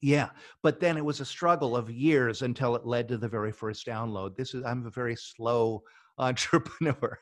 [0.01, 0.29] Yeah,
[0.61, 3.87] but then it was a struggle of years until it led to the very first
[3.87, 4.35] download.
[4.35, 5.81] This is I'm a very slow
[6.19, 7.17] entrepreneur.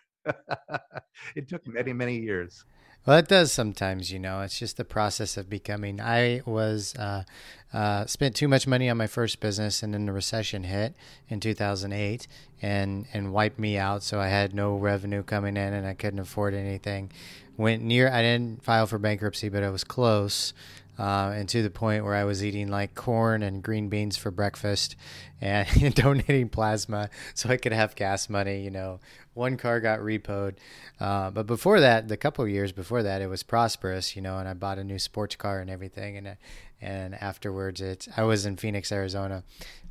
[1.36, 2.66] it took many, many years.
[3.06, 4.42] Well, it does sometimes, you know.
[4.42, 6.02] It's just the process of becoming.
[6.02, 7.24] I was uh,
[7.72, 10.96] uh, spent too much money on my first business, and then the recession hit
[11.30, 12.28] in 2008
[12.64, 14.02] and and wiped me out.
[14.02, 17.12] So I had no revenue coming in, and I couldn't afford anything.
[17.58, 18.12] Went near.
[18.12, 20.54] I didn't file for bankruptcy, but I was close.
[20.98, 24.32] Uh, and to the point where I was eating like corn and green beans for
[24.32, 24.96] breakfast
[25.42, 28.62] and donating plasma so I could have gas money.
[28.62, 29.00] You know,
[29.36, 30.56] one car got repoed.
[31.00, 34.40] Uh, but before that, the couple of years before that, it was prosperous, you know,
[34.40, 36.18] and I bought a new sports car and everything.
[36.18, 36.38] And,
[36.82, 39.44] and afterwards, it, I was in Phoenix, Arizona.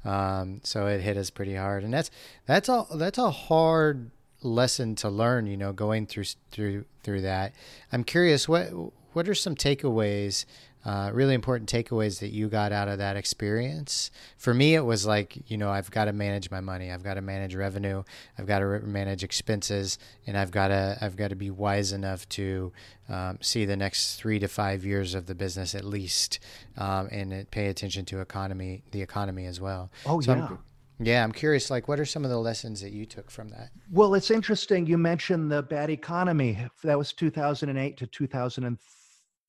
[0.04, 1.85] Um, so it hit us pretty hard.
[1.85, 2.11] And that's,
[2.46, 4.11] that's all, that's a hard
[4.42, 7.54] lesson to learn, you know, going through, through, through that.
[7.92, 8.70] I'm curious, what,
[9.12, 10.44] what are some takeaways
[10.84, 14.10] uh, really important takeaways that you got out of that experience.
[14.36, 16.90] For me, it was like, you know, I've got to manage my money.
[16.90, 18.02] I've got to manage revenue.
[18.38, 21.92] I've got to re- manage expenses, and I've got to I've got to be wise
[21.92, 22.72] enough to
[23.08, 26.38] um, see the next three to five years of the business at least,
[26.76, 29.90] um, and pay attention to economy, the economy as well.
[30.04, 30.46] Oh So yeah.
[30.46, 30.58] I'm,
[31.00, 31.70] yeah, I'm curious.
[31.70, 33.70] Like, what are some of the lessons that you took from that?
[33.90, 34.86] Well, it's interesting.
[34.86, 36.68] You mentioned the bad economy.
[36.82, 38.78] That was 2008 to 2000,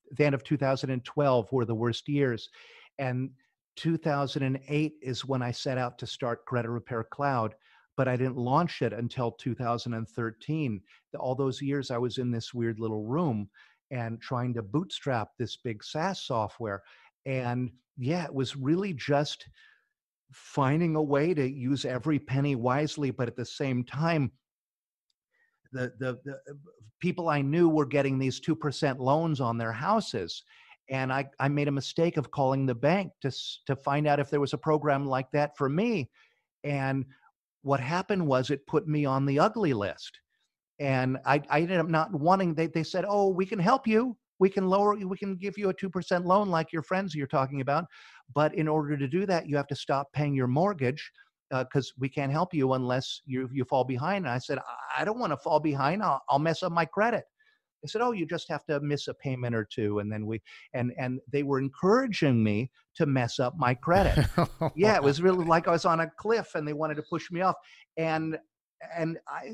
[0.08, 2.48] and the end of 2012 were the worst years.
[2.98, 3.30] And
[3.76, 7.54] 2008 is when I set out to start Credit Repair Cloud,
[7.96, 10.80] but I didn't launch it until 2013.
[11.18, 13.48] All those years I was in this weird little room
[13.90, 16.82] and trying to bootstrap this big SaaS software.
[17.24, 19.46] And yeah, it was really just
[20.32, 24.32] finding a way to use every penny wisely, but at the same time,
[25.72, 26.38] the, the, the
[27.00, 30.42] people I knew were getting these 2% loans on their houses.
[30.88, 33.32] And I, I made a mistake of calling the bank to,
[33.66, 36.08] to find out if there was a program like that for me.
[36.64, 37.04] And
[37.62, 40.20] what happened was it put me on the ugly list.
[40.78, 44.16] And I, I ended up not wanting, they, they said, oh, we can help you.
[44.38, 47.62] We can lower, we can give you a 2% loan like your friends you're talking
[47.62, 47.86] about.
[48.34, 51.10] But in order to do that, you have to stop paying your mortgage
[51.52, 54.24] Uh, because we can't help you unless you you fall behind.
[54.24, 56.02] And I said, I I don't want to fall behind.
[56.02, 57.24] I'll, I'll mess up my credit.
[57.82, 60.42] They said, oh, you just have to miss a payment or two, and then we
[60.74, 64.26] and and they were encouraging me to mess up my credit.
[64.58, 67.02] Oh, yeah, it was really like I was on a cliff, and they wanted to
[67.02, 67.56] push me off.
[67.96, 68.38] And
[68.96, 69.52] and I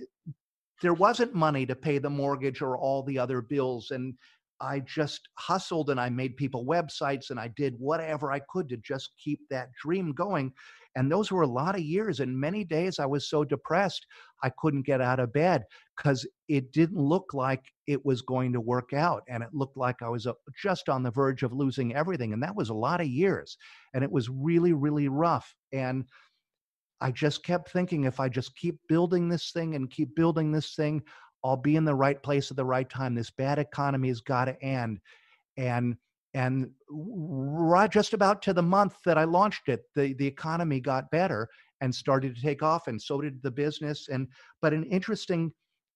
[0.80, 4.14] there wasn't money to pay the mortgage or all the other bills, and
[4.62, 8.76] I just hustled and I made people websites and I did whatever I could to
[8.76, 10.52] just keep that dream going.
[10.94, 12.20] And those were a lot of years.
[12.20, 14.06] And many days I was so depressed,
[14.44, 15.64] I couldn't get out of bed
[15.96, 19.22] because it didn't look like it was going to work out.
[19.28, 22.32] And it looked like I was uh, just on the verge of losing everything.
[22.32, 23.56] And that was a lot of years.
[23.94, 25.54] And it was really, really rough.
[25.72, 26.04] And
[27.00, 30.76] I just kept thinking if I just keep building this thing and keep building this
[30.76, 31.02] thing,
[31.44, 33.14] I'll be in the right place at the right time.
[33.14, 35.00] This bad economy has got to end.
[35.56, 35.96] And
[36.34, 41.10] and right just about to the month that I launched it, the, the economy got
[41.10, 41.48] better
[41.82, 44.08] and started to take off, and so did the business.
[44.08, 44.28] And
[44.62, 45.52] but an interesting,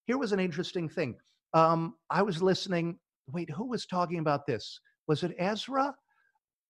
[0.07, 1.17] here was an interesting thing.
[1.55, 2.99] Um, I was listening.
[3.33, 4.81] Wait, who was talking about this?
[5.09, 5.95] Was it Ezra?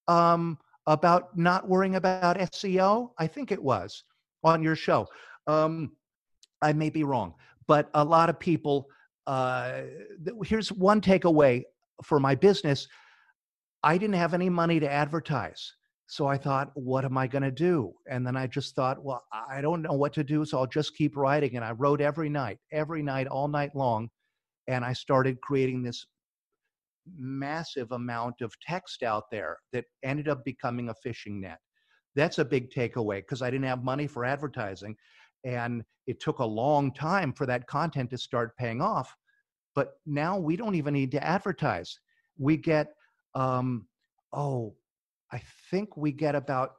[0.06, 3.10] Um, about not worrying about SEO?
[3.18, 4.04] I think it was
[4.44, 5.08] on your show.
[5.46, 5.92] Um,
[6.62, 7.34] I may be wrong,
[7.66, 8.88] but a lot of people.
[9.26, 9.82] Uh,
[10.44, 11.62] here's one takeaway
[12.04, 12.86] for my business.
[13.82, 15.72] I didn't have any money to advertise.
[16.08, 17.92] So I thought, what am I going to do?
[18.08, 20.44] And then I just thought, well, I don't know what to do.
[20.44, 21.56] So I'll just keep writing.
[21.56, 24.08] And I wrote every night, every night, all night long.
[24.68, 26.06] And I started creating this
[27.18, 31.58] massive amount of text out there that ended up becoming a fishing net.
[32.14, 34.96] That's a big takeaway because I didn't have money for advertising.
[35.44, 39.14] And it took a long time for that content to start paying off.
[39.74, 41.98] But now we don't even need to advertise.
[42.38, 42.94] We get,
[43.34, 43.86] um,
[44.32, 44.74] oh,
[45.32, 46.76] I think we get about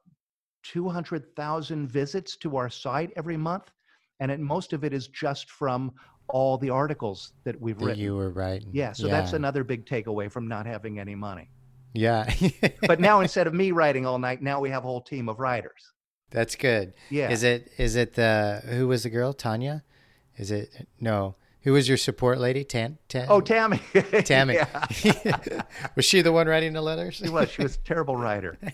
[0.64, 3.72] 200,000 visits to our site every month.
[4.20, 5.92] And it, most of it is just from
[6.30, 8.04] all the articles that we've that written.
[8.04, 8.70] you were writing.
[8.74, 11.50] Yeah, so that's another big takeaway from not having any money.
[11.94, 12.32] Yeah.
[12.88, 15.40] But now instead of me writing all night, now we have a whole team of
[15.40, 15.94] writers.
[16.32, 16.94] That's good.
[17.10, 17.30] Yeah.
[17.30, 19.34] Is it is it the who was the girl?
[19.34, 19.84] Tanya?
[20.38, 21.36] Is it no.
[21.62, 22.64] Who was your support lady?
[22.64, 23.82] Tan, Tan Oh, Tammy.
[24.24, 24.58] Tammy.
[25.96, 27.16] was she the one writing the letters?
[27.16, 27.50] she was.
[27.52, 28.58] She was a terrible writer.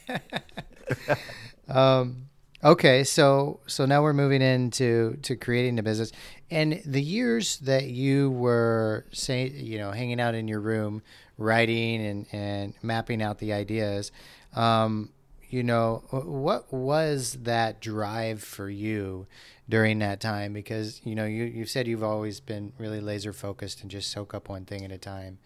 [1.67, 2.27] Um,
[2.63, 6.11] okay, so so now we're moving into to creating the business,
[6.51, 11.01] and the years that you were say you know hanging out in your room
[11.37, 14.11] writing and and mapping out the ideas.
[14.55, 15.12] Um,
[15.53, 19.27] you know what was that drive for you
[19.69, 20.51] during that time?
[20.51, 24.33] Because you know you you've said you've always been really laser focused and just soak
[24.33, 25.37] up one thing at a time.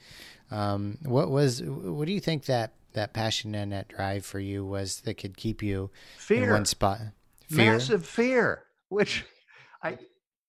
[0.49, 4.65] Um, what was what do you think that that passion and that drive for you
[4.65, 6.51] was that could keep you in Fear.
[6.53, 6.99] one spot?
[7.49, 7.73] Fear?
[7.73, 9.25] Massive fear, which
[9.83, 9.97] I,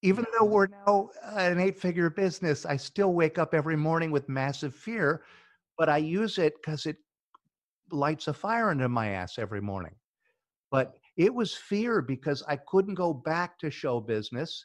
[0.03, 4.29] even though we're now an eight figure business, I still wake up every morning with
[4.29, 5.23] massive fear,
[5.77, 6.97] but I use it because it
[7.91, 9.95] lights a fire under my ass every morning.
[10.71, 14.65] But it was fear because I couldn't go back to show business.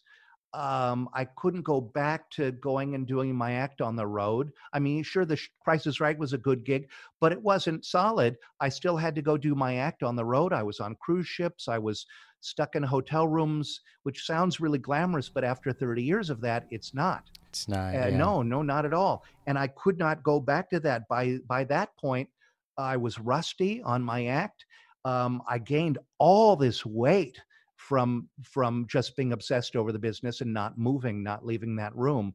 [0.53, 4.51] Um, I couldn't go back to going and doing my act on the road.
[4.71, 8.37] I mean, sure, the Price is Right was a good gig, but it wasn't solid.
[8.59, 10.53] I still had to go do my act on the road.
[10.53, 11.67] I was on cruise ships.
[11.67, 12.05] I was
[12.41, 16.93] stuck in hotel rooms, which sounds really glamorous, but after 30 years of that, it's
[16.93, 17.23] not.
[17.47, 18.17] it's not Uh, yeah.
[18.17, 19.23] No, no, not at all.
[19.47, 21.07] And I could not go back to that.
[21.07, 22.29] By by that point,
[22.77, 24.65] I was rusty on my act.
[25.05, 27.39] Um, I gained all this weight
[27.75, 32.33] from from just being obsessed over the business and not moving, not leaving that room,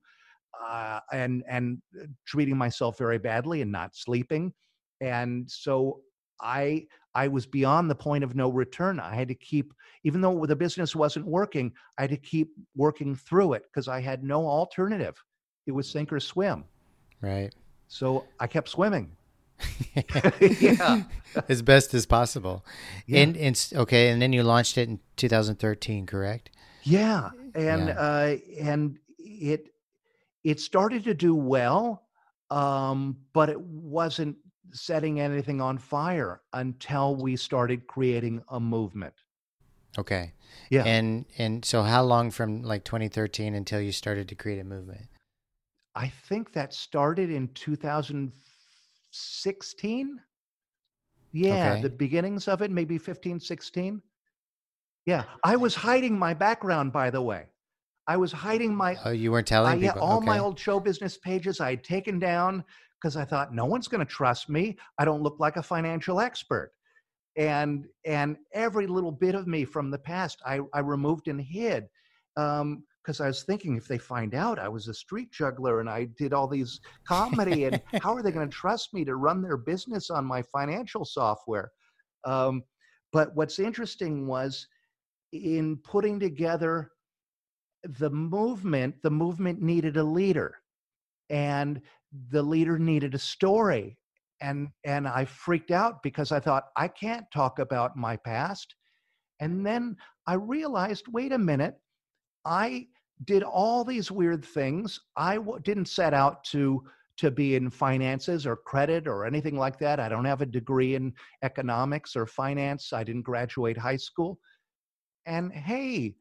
[0.69, 4.53] uh, and and uh, treating myself very badly and not sleeping.
[5.01, 6.01] And so
[6.41, 9.01] I I was beyond the point of no return.
[9.01, 9.73] I had to keep,
[10.05, 14.01] even though the business wasn't working, I had to keep working through it because I
[14.01, 15.21] had no alternative.
[15.67, 16.65] It was sink or swim.
[17.21, 17.53] Right.
[17.89, 19.17] So I kept swimming.
[20.61, 21.03] yeah.
[21.49, 22.65] as best as possible.
[23.07, 23.21] Yeah.
[23.21, 26.51] And and okay, and then you launched it in 2013, correct?
[26.83, 27.95] Yeah, and Yeah.
[27.95, 29.69] uh, and it
[30.45, 32.07] it started to do well,
[32.51, 34.37] um, but it wasn't
[34.73, 39.15] setting anything on fire until we started creating a movement.
[39.99, 40.33] Okay.
[40.71, 40.85] Yeah.
[40.85, 45.09] And and so how long from like 2013 until you started to create a movement?
[45.95, 47.49] I think that started in
[49.13, 50.21] 2016.
[51.33, 51.83] Yeah, Okay.
[51.83, 54.03] the beginnings of it, maybe 15, 16.
[55.07, 57.47] Yeah, I was hiding my background, by the way.
[58.07, 60.07] I was hiding my Oh, you weren't I, telling yeah, people.
[60.09, 62.65] all my old show business pages I had taken down
[63.01, 64.77] because I thought no one's going to trust me.
[64.99, 66.73] I don't look like a financial expert,
[67.37, 71.89] and and every little bit of me from the past I, I removed and hid
[72.39, 75.89] um, because I was thinking if they find out I was a street juggler and
[75.89, 79.43] I did all these comedy and how are they going to trust me to run
[79.43, 81.71] their business on my financial software?
[82.25, 82.63] Um,
[83.13, 84.67] but what's interesting was
[85.33, 86.91] in putting together
[87.85, 90.57] the movement, the movement needed a leader,
[91.31, 91.81] and
[92.31, 93.97] the leader needed a story.
[94.41, 98.75] And and I freaked out because I thought I can't talk about my past.
[99.41, 99.97] And then
[100.27, 101.77] I realized, wait a minute,
[102.49, 102.87] I
[103.27, 104.99] did all these weird things.
[105.17, 106.83] I w- didn't set out to
[107.19, 109.99] to be in finances or credit or anything like that.
[109.99, 112.93] I don't have a degree in economics or finance.
[112.93, 114.39] I didn't graduate high school.
[115.27, 116.15] And hey,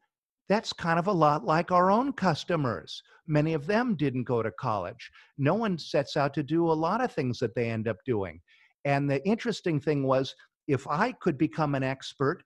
[0.48, 3.00] that's kind of a lot like our own customers.
[3.28, 5.08] Many of them didn't go to college.
[5.38, 8.40] No one sets out to do a lot of things that they end up doing.
[8.84, 10.34] And the interesting thing was
[10.66, 12.42] if I could become an expert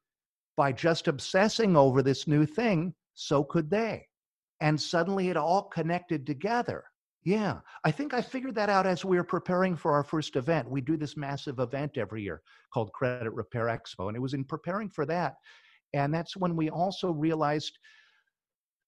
[0.58, 4.06] by just obsessing over this new thing, so could they.
[4.60, 6.84] And suddenly it all connected together.
[7.24, 10.68] Yeah, I think I figured that out as we were preparing for our first event.
[10.68, 12.42] We do this massive event every year
[12.74, 14.08] called Credit Repair Expo.
[14.08, 15.34] And it was in preparing for that
[15.94, 17.78] and that's when we also realized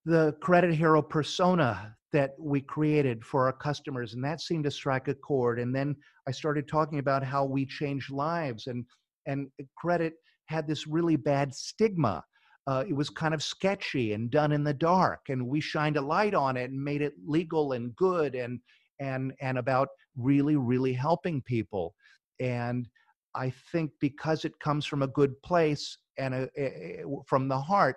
[0.05, 4.15] the credit hero persona that we created for our customers.
[4.15, 5.59] And that seemed to strike a chord.
[5.59, 5.97] And then
[6.29, 8.85] I started talking about how we change lives and,
[9.27, 10.15] and eh, credit
[10.47, 12.23] had this really bad stigma.
[12.67, 15.29] Uh, it was kind of sketchy and done in the dark.
[15.29, 18.61] And we shined a light on it and made it legal and good and,
[19.01, 21.95] and, and about really, really helping people.
[22.41, 22.89] And
[23.35, 27.97] I think because it comes from a good place and a, a- from the heart,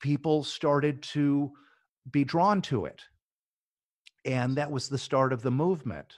[0.00, 1.52] people started to
[2.10, 3.02] be drawn to it.
[4.24, 6.14] And that was the start of the movement.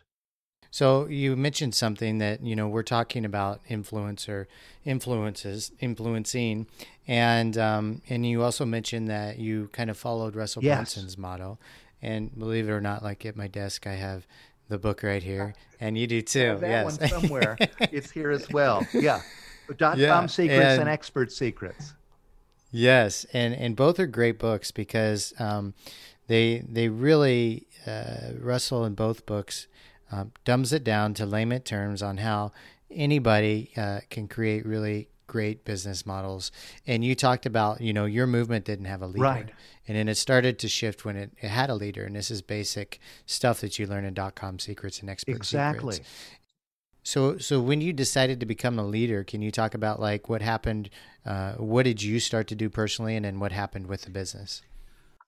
[0.75, 4.47] So you mentioned something that you know we're talking about influencer
[4.85, 6.67] influences influencing,
[7.07, 10.75] and um, and you also mentioned that you kind of followed Russell Yes.
[10.79, 11.61] Brunson's model,
[12.03, 14.27] and believe it or not, like at my desk I have
[14.69, 16.41] the book right here, and you do too.
[16.41, 17.57] have that yes, one somewhere.
[17.93, 18.85] it's here as well.
[18.93, 19.23] Yeah.
[19.77, 21.95] Dot Yeah, com secrets and, and- expert secrets.
[22.73, 25.75] Yes, and and both are great books because um,
[26.27, 29.69] they they really uh, Russell in both books
[30.15, 32.53] um, dumbs it down to layman terms on how
[32.91, 36.53] anybody uh, can create really great business models.
[36.87, 39.51] And you talked about you know your movement didn't have a leader, Right.
[39.89, 42.05] and then it started to shift when it, it had a leader.
[42.05, 45.95] And this is basic stuff that you learn in dot com secrets and expert Exactly.
[45.95, 46.11] secrets.
[47.07, 50.41] So, so when you decided to become a leader, can you talk about like what
[50.43, 50.89] happened?
[51.27, 54.63] Uh, what did you start to do personally, and then what happened with the business?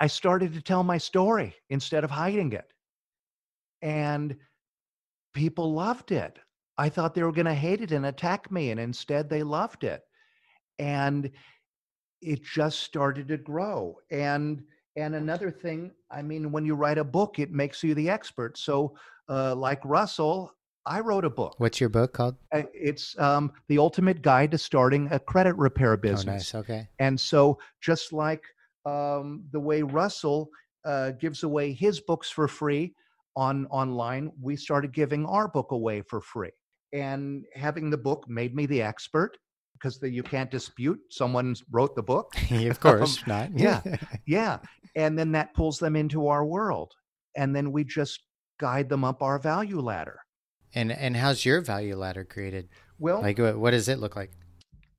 [0.00, 2.68] I started to tell my story instead of hiding it.
[3.82, 4.36] And
[5.36, 6.38] people loved it.
[6.78, 9.84] I thought they were going to hate it and attack me, and instead they loved
[9.84, 10.02] it.
[10.78, 11.30] And
[12.20, 13.96] it just started to grow.
[14.10, 14.62] And
[14.96, 18.56] and another thing, I mean, when you write a book, it makes you the expert.
[18.56, 18.96] So,
[19.28, 20.50] uh, like Russell,
[20.86, 21.54] I wrote a book.
[21.58, 22.36] What's your book called?
[22.54, 26.54] Uh, It's um, the ultimate guide to starting a credit repair Oh, business.
[26.54, 26.54] nice.
[26.54, 26.88] Okay.
[26.98, 28.42] And so, just like
[28.86, 30.48] um, the way Russell
[30.86, 32.94] uh, gives away his books for free
[33.36, 36.50] on online, we started giving our book away for free.
[36.92, 39.36] And having the book made me the expert
[39.74, 42.32] because the, you can't dispute someone wrote the book.
[42.50, 43.50] of course not.
[43.58, 43.82] yeah.
[44.26, 44.58] Yeah,
[44.94, 46.94] and then that pulls them into our world,
[47.36, 48.20] and then we just
[48.58, 50.18] guide them up our value ladder.
[50.74, 52.68] And and how's your value ladder created?
[52.98, 54.30] Well, Like what, what does it look like?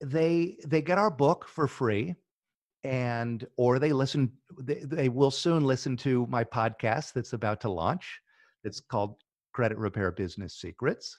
[0.03, 2.15] they they get our book for free
[2.83, 4.31] and or they listen
[4.61, 8.19] they, they will soon listen to my podcast that's about to launch
[8.68, 9.15] it's called
[9.53, 11.18] credit repair business secrets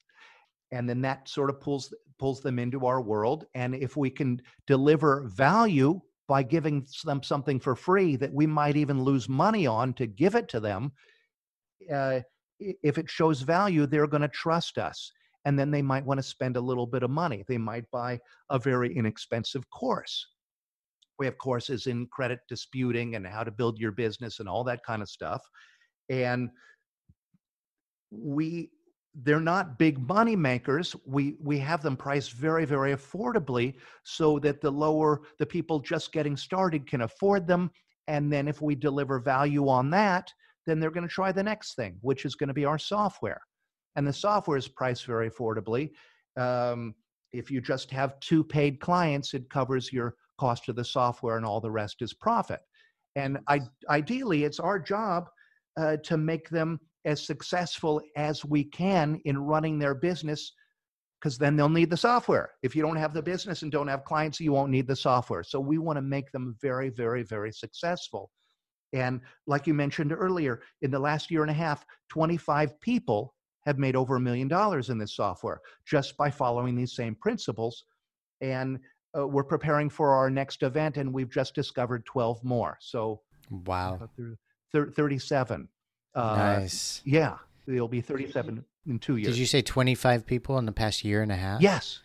[0.71, 4.41] and then that sort of pulls pulls them into our world and if we can
[4.67, 9.93] deliver value by giving them something for free that we might even lose money on
[9.95, 10.93] to give it to them
[11.93, 12.21] uh,
[12.61, 15.11] if it shows value they're going to trust us
[15.45, 17.45] and then they might want to spend a little bit of money.
[17.49, 18.19] They might buy
[18.51, 20.27] a very inexpensive course.
[21.19, 24.85] We have courses in credit disputing and how to build your business and all that
[24.85, 25.41] kind of stuff
[26.11, 26.51] and
[28.11, 28.71] we
[29.23, 30.95] they're not big money makers.
[31.05, 36.13] We we have them priced very very affordably so that the lower the people just
[36.13, 37.71] getting started can afford them.
[38.07, 40.33] And then if we deliver value on that
[40.67, 43.41] then they're going to try the next thing which is going to be our software.
[43.97, 45.91] And the software is priced very affordably.
[46.37, 46.95] Um,
[47.33, 51.45] if you just have two paid clients it covers your cost of the software and
[51.45, 52.61] all the rest is profit.
[53.17, 55.29] And I, ideally it's our job
[55.77, 60.53] uh, to make them as successful as we can in running their business
[61.21, 62.53] because then they'll need the software.
[62.63, 65.43] If you don't have the business and don't have clients you won't need the software.
[65.43, 68.31] So we want to make them very very very successful.
[68.93, 73.35] And like you mentioned earlier in the last year and a half 25 people
[73.67, 77.85] have made over a million dollars in this software just by following these same principles.
[78.41, 78.79] And
[79.19, 82.79] uh, we're preparing for our next event and we've just discovered 12 more.
[82.81, 83.21] So
[83.51, 84.09] Wow.
[84.73, 85.69] thir- 37
[86.19, 87.01] uh, nice.
[87.05, 91.05] yeah it'll be 37 in two years Did you say 25 people in the past
[91.05, 91.61] year and a half?
[91.61, 92.01] yes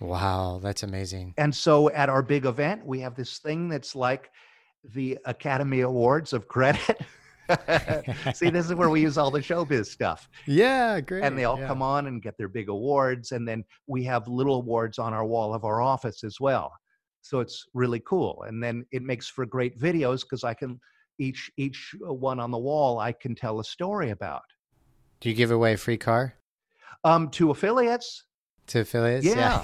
[0.00, 1.34] Wow, that's amazing.
[1.38, 4.30] and so at our big event we have this thing that's like
[4.92, 7.00] the academy awards of credit
[8.34, 11.22] see this is where we use all the showbiz stuff Yeah, great.
[11.24, 11.66] and they all yeah.
[11.66, 15.24] come on and get their big awards and then we have little awards on our
[15.24, 16.72] wall of our office as well
[17.22, 20.78] so it's really cool and then it makes for great videos because i can
[21.18, 24.42] each each one on the wall i can tell a story about
[25.20, 26.34] Do you give away a free car
[27.04, 28.24] um to affiliates
[28.68, 29.26] to affiliates?
[29.26, 29.62] Yeah.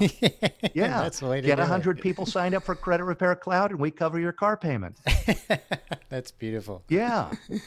[0.75, 1.69] yeah that's the way to get do a it.
[1.69, 4.99] hundred people signed up for credit repair cloud and we cover your car payment
[6.11, 6.83] that's beautiful.
[6.89, 7.31] yeah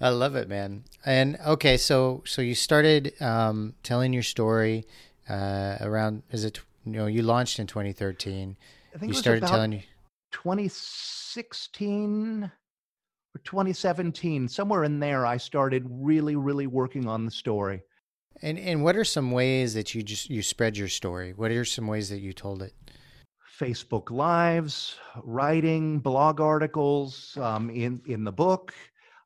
[0.00, 0.84] I love it, man.
[1.04, 4.84] And okay, so so you started um, telling your story
[5.28, 8.56] uh, around is it you know you launched in 2013.
[8.94, 9.80] i think You it was started telling you
[10.30, 12.52] 2016 or
[13.44, 17.82] 2017 somewhere in there i started really really working on the story
[18.42, 21.32] and and what are some ways that you just you spread your story?
[21.32, 22.72] What are some ways that you told it?
[23.58, 28.72] Facebook Lives, writing blog articles, um, in in the book.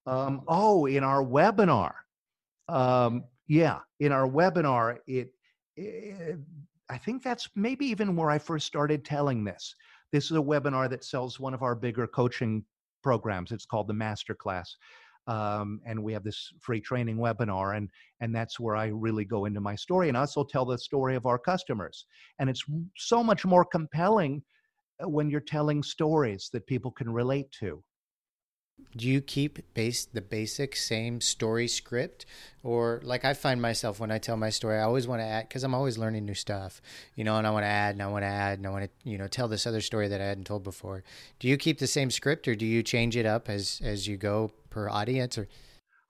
[0.07, 1.93] Um, oh, in our webinar.
[2.69, 5.33] Um, yeah, in our webinar, it,
[5.77, 6.39] it.
[6.89, 9.75] I think that's maybe even where I first started telling this.
[10.11, 12.65] This is a webinar that sells one of our bigger coaching
[13.03, 13.53] programs.
[13.53, 14.69] It's called the Masterclass.
[15.29, 17.89] Um, and we have this free training webinar and
[18.21, 21.27] and that's where i really go into my story and also tell the story of
[21.27, 22.07] our customers
[22.41, 22.65] and it's
[22.97, 24.43] so much more compelling
[25.03, 27.83] uh, when you're telling stories that people can relate to.
[28.97, 32.27] Do you keep base the basic same story script,
[32.63, 35.49] or like I find myself when I tell my story, I always want to add
[35.49, 36.83] because I'm always learning new stuff,
[37.15, 38.85] you know, and I want to add and I want to add and I want
[38.85, 41.05] to you know tell this other story that I hadn't told before.
[41.39, 44.17] Do you keep the same script, or do you change it up as as you
[44.17, 45.39] go per audience?
[45.39, 45.49] Or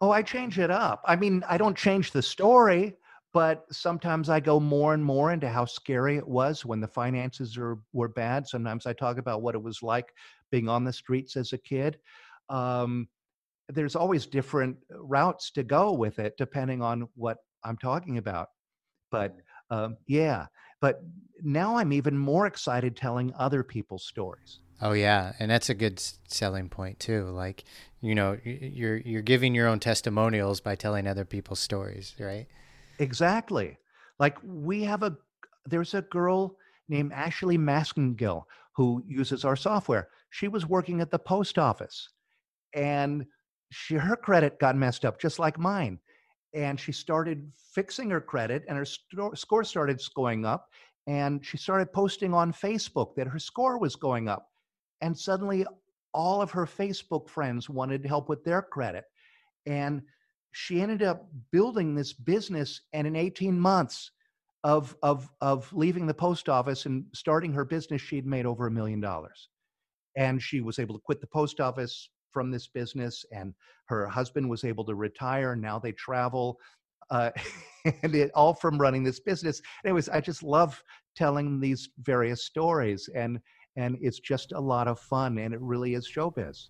[0.03, 1.01] Oh, I change it up.
[1.07, 2.97] I mean, I don't change the story,
[3.33, 7.57] but sometimes I go more and more into how scary it was when the finances
[7.57, 8.49] are, were bad.
[8.49, 10.13] Sometimes I talk about what it was like
[10.51, 12.01] being on the streets as a kid.
[12.49, 13.09] Um,
[13.69, 18.49] there's always different routes to go with it depending on what I'm talking about.
[19.11, 19.37] But
[19.71, 20.47] um, yeah,
[20.81, 21.01] but
[21.43, 24.59] now I'm even more excited telling other people's stories.
[24.81, 27.25] oh yeah, and that's a good selling point too.
[27.27, 27.65] Like
[28.01, 32.47] you know you're you're giving your own testimonials by telling other people's stories, right?
[32.99, 33.79] Exactly.
[34.19, 35.17] Like we have a
[35.67, 36.57] there's a girl
[36.89, 40.09] named Ashley Maskingill who uses our software.
[40.31, 42.09] She was working at the post office
[42.75, 43.25] and
[43.71, 45.99] she her credit got messed up just like mine.
[46.55, 48.85] And she started fixing her credit and her
[49.35, 50.69] score started going up
[51.07, 54.49] and she started posting on Facebook that her score was going up.
[55.01, 55.67] And suddenly
[56.13, 59.05] all of her Facebook friends wanted help with their credit.
[59.67, 60.03] And
[60.53, 64.11] she ended up building this business and in 18 months
[64.65, 68.71] of of of leaving the post office and starting her business she'd made over a
[68.71, 69.49] million dollars
[70.17, 73.55] and she was able to quit the post office from this business and
[73.87, 76.59] her husband was able to retire now they travel
[77.11, 77.31] uh,
[78.03, 79.61] and it all from running this business.
[79.85, 80.83] Anyways, I just love
[81.15, 83.41] telling these various stories, and
[83.77, 86.69] and it's just a lot of fun, and it really is showbiz.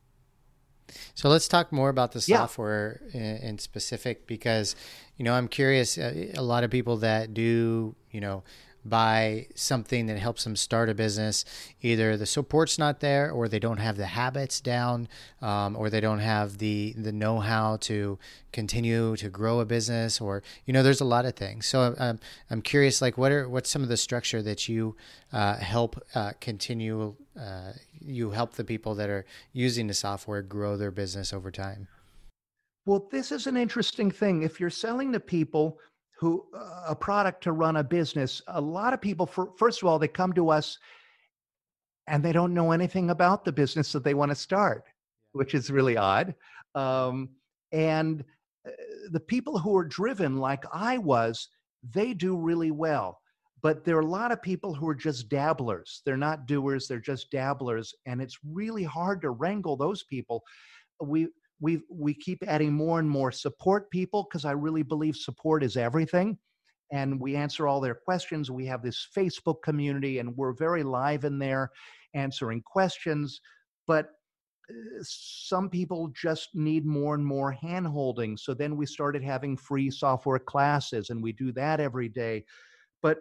[1.14, 2.48] So let's talk more about the Yeah.
[2.48, 4.74] software in, in specific because,
[5.16, 5.96] you know, I'm curious.
[5.96, 8.42] Uh, a lot of people that do, you know,
[8.84, 11.44] buy something that helps them start a business,
[11.80, 15.08] either the support's not there, or they don't have the habits down,
[15.40, 18.18] um, or they don't have the the know how to
[18.52, 21.66] continue to grow a business, or you know, there's a lot of things.
[21.66, 22.18] So um,
[22.50, 24.96] I'm curious, like, what are what's some of the structure that you
[25.32, 27.14] uh, help uh, continue?
[27.38, 31.88] Uh, you help the people that are using the software grow their business over time.
[32.84, 34.42] Well, this is an interesting thing.
[34.42, 35.78] If you're selling to people
[36.22, 39.88] who uh, a product to run a business, a lot of people, for, first of
[39.88, 40.78] all, they come to us
[42.06, 44.84] and they don't know anything about the business that they want to start,
[45.32, 46.32] which is really odd.
[46.76, 47.30] Um,
[47.72, 48.24] and
[48.64, 48.70] uh,
[49.10, 51.48] the people who are driven, like I was,
[51.92, 53.18] they do really well.
[53.60, 56.02] But there are a lot of people who are just dabblers.
[56.06, 57.92] They're not doers, they're just dabblers.
[58.06, 60.44] And it's really hard to wrangle those people.
[61.00, 61.26] We,
[61.62, 65.76] we, we keep adding more and more support people because I really believe support is
[65.76, 66.36] everything
[66.92, 68.50] and we answer all their questions.
[68.50, 71.70] We have this Facebook community, and we're very live in there
[72.14, 73.40] answering questions.
[73.86, 74.10] But
[74.70, 78.36] uh, some people just need more and more hand holding.
[78.36, 82.44] So then we started having free software classes, and we do that every day.
[83.00, 83.20] But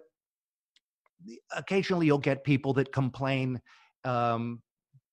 [1.56, 3.62] occasionally you'll get people that complain
[4.04, 4.62] um,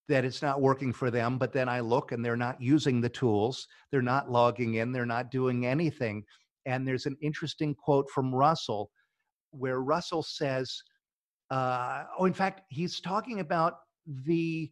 [0.09, 1.39] that it's not working for them.
[1.39, 5.07] But then I look and they're not using the tools, they're not logging in, they're
[5.07, 6.25] not doing anything.
[6.67, 8.91] And there's an interesting quote from Russell
[9.51, 10.83] where Russell says,
[11.51, 14.71] uh, oh, in fact, he's talking about the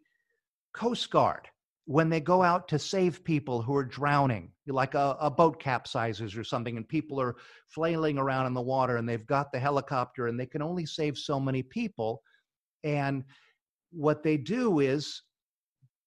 [0.74, 1.48] Coast Guard
[1.86, 6.36] when they go out to save people who are drowning, like a, a boat capsizes
[6.36, 7.36] or something, and people are
[7.68, 11.16] flailing around in the water and they've got the helicopter and they can only save
[11.16, 12.20] so many people.
[12.82, 13.24] And
[13.90, 15.22] what they do is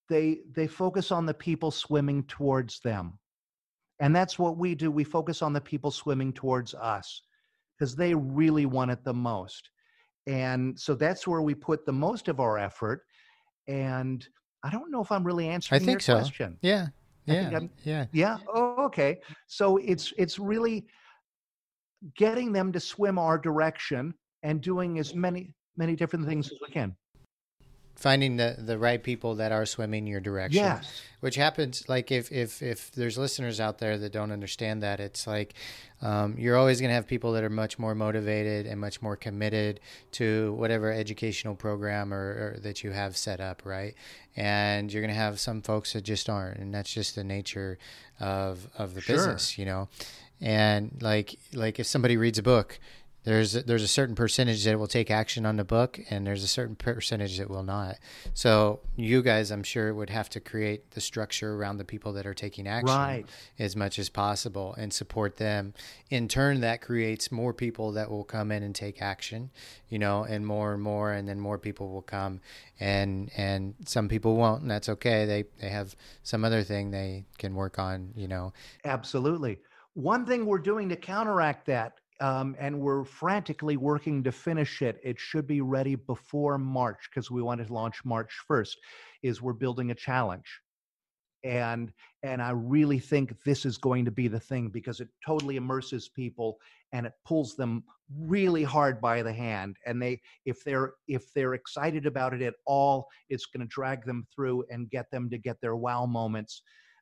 [0.10, 3.18] they they focus on the people swimming towards them
[3.99, 7.22] and that's what we do we focus on the people swimming towards us
[7.78, 9.70] because they really want it the most
[10.28, 13.03] and so that's where we put the most of our effort
[13.68, 14.28] and
[14.64, 16.16] i don't know if i'm really answering think your so.
[16.16, 16.88] question Yeah.
[17.28, 17.60] I think Yeah.
[17.84, 18.05] Yeah.
[18.12, 20.88] yeah oh okay so it's it's really
[22.16, 26.72] getting them to swim our direction and doing as many many different things as we
[26.74, 26.95] can
[27.99, 30.63] Finding the, the right people that are swimming your direction.
[30.63, 34.99] yes Which happens like if, if, if there's listeners out there that don't understand that,
[35.01, 35.53] it's like
[36.01, 39.17] um, you're always going to have people that are much more motivated and much more
[39.17, 39.81] committed
[40.13, 43.95] to whatever educational program or, or that you have set up, right?
[44.37, 47.77] And you're going to have some folks that just aren't, and that's just the nature
[48.21, 49.15] of of the Sure.
[49.17, 49.89] business, you know.
[50.41, 52.79] And like like if somebody reads a book,
[53.26, 56.47] there's there's a certain percentage that will take action on the book and there's a
[56.47, 57.97] certain percentage that will not.
[58.34, 62.26] So you guys i'm sure would have to create the structure around the people that
[62.26, 63.26] are taking action Right.
[63.57, 65.74] as much as possible and support them.
[66.09, 69.51] In turn that creates more people that will come in and take action
[69.89, 72.39] you know and more and more and then more people will come.
[72.80, 75.26] And and some people won't and that's okay.
[75.26, 78.53] They they have some other thing they can work on you know.
[78.86, 79.59] Absolutely.
[79.93, 84.99] One thing we're doing to counteract that, um, and we're frantically working to finish it,
[85.03, 88.76] it should be ready before March because we want to launch March 1st,
[89.24, 90.61] is we're building a challenge.
[91.45, 95.55] And and I really think this is going to be the thing because it totally
[95.55, 96.57] immerses people
[96.91, 97.86] and it pulls them
[98.20, 99.78] really hard by the hand.
[99.86, 104.03] And they if they're if they're excited about it at all, it's going to drag
[104.03, 106.61] them through and get them to get their wow moments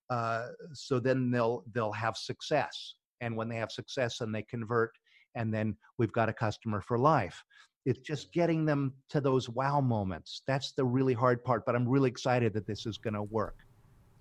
[0.10, 4.92] uh, so then they'll they'll have success and when they have success and they convert
[5.38, 7.44] and then we've got a customer for life
[7.86, 11.88] it's just getting them to those wow moments that's the really hard part but i'm
[11.88, 13.56] really excited that this is going to work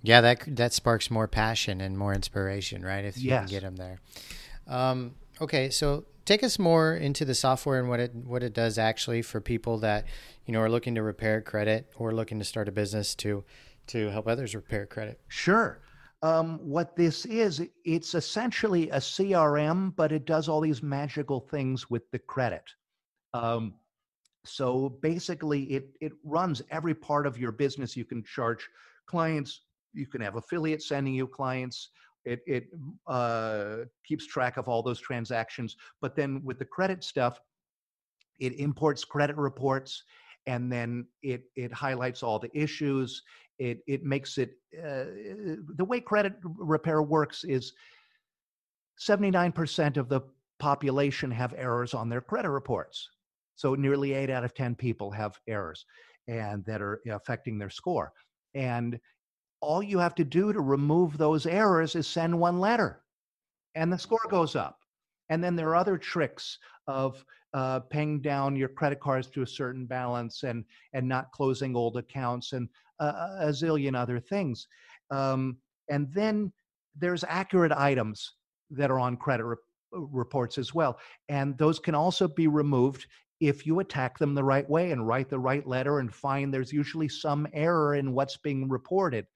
[0.02, 3.04] Yeah, that that sparks more passion and more inspiration, right?
[3.04, 3.98] If you can get them there.
[4.68, 8.78] Um, okay, so take us more into the software and what it what it does
[8.78, 10.04] actually for people that
[10.44, 13.44] you know are looking to repair credit or looking to start a business to
[13.88, 15.20] to help others repair credit.
[15.28, 15.80] Sure.
[16.22, 21.90] Um, what this is, it's essentially a CRM, but it does all these magical things
[21.90, 22.64] with the credit.
[23.34, 23.74] Um,
[24.44, 27.96] so basically, it it runs every part of your business.
[27.96, 28.66] You can charge
[29.06, 29.62] clients.
[29.92, 31.90] You can have affiliates sending you clients.
[32.24, 32.68] It it
[33.06, 35.76] uh, keeps track of all those transactions.
[36.00, 37.40] But then with the credit stuff,
[38.38, 40.04] it imports credit reports,
[40.46, 43.22] and then it it highlights all the issues
[43.58, 45.04] it it makes it uh,
[45.76, 47.72] the way credit repair works is
[49.00, 50.22] 79% of the
[50.58, 53.10] population have errors on their credit reports.
[53.56, 55.84] So nearly eight out of 10 people have errors
[56.28, 58.12] and that are affecting their score.
[58.54, 58.98] And
[59.60, 63.02] all you have to do to remove those errors is send one letter
[63.74, 64.78] and the score goes up.
[65.28, 67.24] And then there are other tricks of
[67.56, 71.96] uh, paying down your credit cards to a certain balance and and not closing old
[71.96, 72.68] accounts and
[73.00, 74.68] uh, a zillion other things.
[75.10, 75.56] Um,
[75.88, 76.52] and then
[76.94, 78.34] there's accurate items
[78.70, 79.56] that are on credit re-
[79.90, 80.98] reports as well,
[81.30, 83.06] and those can also be removed
[83.40, 86.72] if you attack them the right way and write the right letter and find there's
[86.72, 89.26] usually some error in what's being reported.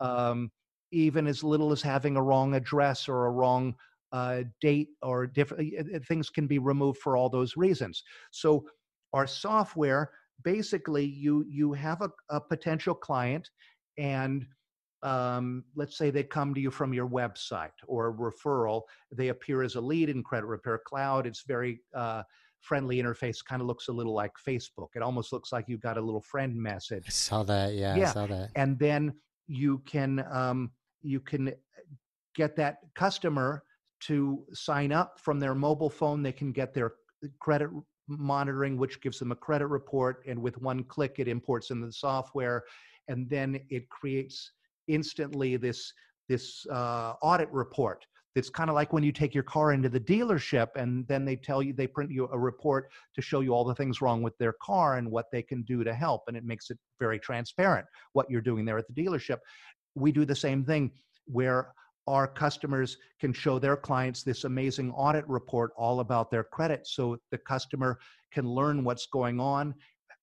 [0.00, 0.50] Um,
[0.90, 3.74] even as little as having a wrong address or a wrong
[4.12, 5.72] uh, date or different
[6.06, 8.02] things can be removed for all those reasons.
[8.30, 8.64] So
[9.12, 10.10] our software
[10.44, 13.48] basically you you have a, a potential client
[13.96, 14.46] and
[15.02, 18.82] um, let's say they come to you from your website or referral
[19.12, 22.22] they appear as a lead in credit repair cloud it's very uh,
[22.60, 25.98] friendly interface kind of looks a little like facebook it almost looks like you've got
[25.98, 27.74] a little friend message I saw that.
[27.74, 28.10] Yeah, Yeah.
[28.10, 28.50] I saw that.
[28.56, 29.12] and then
[29.46, 30.70] you can um,
[31.02, 31.52] you can
[32.34, 33.62] get that customer
[34.00, 36.92] to sign up from their mobile phone they can get their
[37.40, 37.68] credit
[38.06, 41.92] monitoring which gives them a credit report and with one click it imports into the
[41.92, 42.64] software
[43.08, 44.52] and then it creates
[44.86, 45.92] instantly this
[46.28, 48.06] this uh, audit report.
[48.34, 51.34] It's kind of like when you take your car into the dealership and then they
[51.34, 54.36] tell you they print you a report to show you all the things wrong with
[54.38, 57.86] their car and what they can do to help and it makes it very transparent
[58.12, 59.38] what you're doing there at the dealership.
[59.94, 60.92] We do the same thing
[61.24, 61.72] where
[62.08, 67.18] our customers can show their clients this amazing audit report all about their credit so
[67.30, 67.98] the customer
[68.32, 69.74] can learn what's going on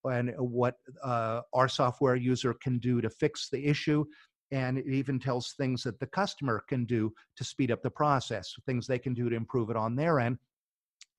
[0.03, 4.03] and what uh, our software user can do to fix the issue.
[4.51, 8.53] And it even tells things that the customer can do to speed up the process
[8.65, 10.37] things they can do to improve it on their end.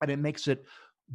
[0.01, 0.65] And it makes it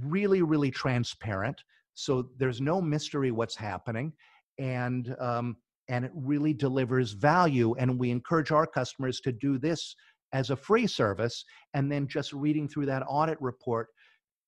[0.02, 1.62] really really transparent.
[1.94, 4.12] So there's no mystery what's happening.
[4.58, 5.56] And um,
[5.88, 9.94] and it really delivers value and we encourage our customers to do this
[10.32, 13.88] as a free service and then just reading through that audit report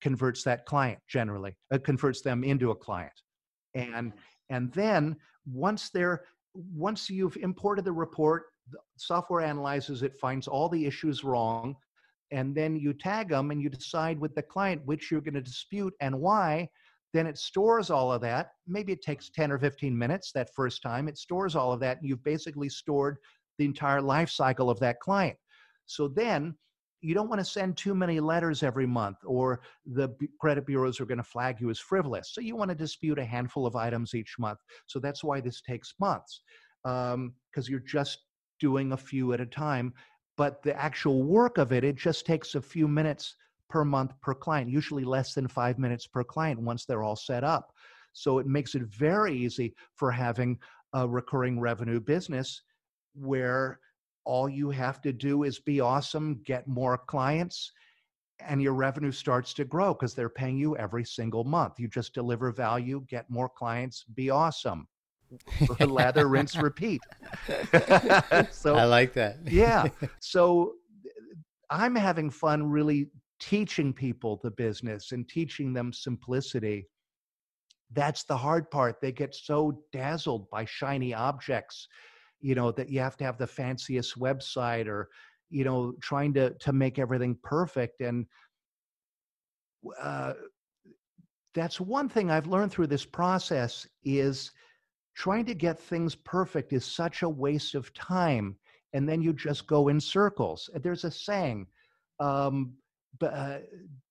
[0.01, 3.13] converts that client generally uh, converts them into a client.
[3.75, 4.13] And
[4.51, 5.17] and then
[5.47, 6.23] once they're
[6.55, 11.75] once you've imported the report the software analyzes it finds all the issues wrong
[12.31, 15.41] and then you tag them and you decide with the client which you're going to
[15.41, 16.69] dispute and why
[17.15, 18.51] then it stores all of that.
[18.67, 21.09] Maybe it takes 10 or 15 minutes that first time.
[21.09, 23.17] It stores all of that and you've basically stored
[23.57, 25.37] the entire life cycle of that client.
[25.87, 26.57] So then
[27.01, 30.09] you don't want to send too many letters every month or the
[30.41, 32.35] credit bureaus are going to flag you as frivolous.
[32.35, 34.59] So you want to dispute a handful of items each month.
[34.87, 36.41] So that's why this takes months
[36.85, 38.19] um, because you're just
[38.59, 39.93] doing a few at a time
[40.37, 43.37] but the actual work of it it just takes a few minutes
[43.69, 47.45] per month per client usually less than five minutes per client once they're all set
[47.45, 47.73] up.
[48.13, 50.59] So it makes it very easy for having
[50.93, 52.63] a recurring revenue business
[53.15, 53.81] where
[54.25, 57.73] all you have to do is be awesome get more clients
[58.41, 61.75] and your revenue starts to grow because they're paying you every single month.
[61.79, 64.89] You just deliver value get more clients be awesome.
[65.81, 67.01] Lather rinse repeat.
[68.51, 69.39] So I like that.
[69.47, 69.89] yeah.
[70.21, 70.75] So
[71.71, 73.09] i'm having fun really
[73.45, 76.87] teaching people the business and teaching them simplicity
[77.93, 78.97] that's the hard part.
[79.01, 81.87] They get so dazzled by shiny objects
[82.45, 85.09] you know that you have to have the fanciest website or
[85.49, 88.03] you know trying to to make everything perfect.
[88.03, 88.27] And
[90.01, 90.35] uh,
[91.55, 94.51] that's one thing i've learned through this process is
[95.15, 98.57] trying to get things perfect is such a waste of time.
[98.93, 100.69] And then you just go in circles.
[100.75, 101.67] There's a saying
[102.21, 102.75] um,
[103.23, 103.59] uh,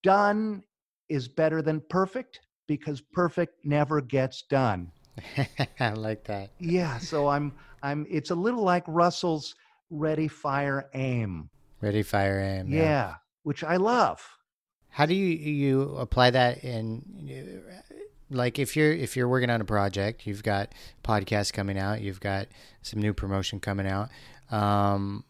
[0.04, 0.64] done
[1.10, 4.92] is better than perfect because perfect never gets done
[5.80, 6.50] I like that.
[6.60, 9.56] yeah so i'm i'm it's a little like russell's
[9.90, 11.50] ready fire aim
[11.82, 12.72] Ready, fire, aim.
[12.72, 14.26] yeah, which i love
[14.90, 17.04] How do you you apply that in
[18.30, 20.72] like if you're if you're working on a project, you've got
[21.04, 22.48] podcasts coming out, you've got
[22.82, 24.10] some new promotion coming out.
[24.50, 25.26] Um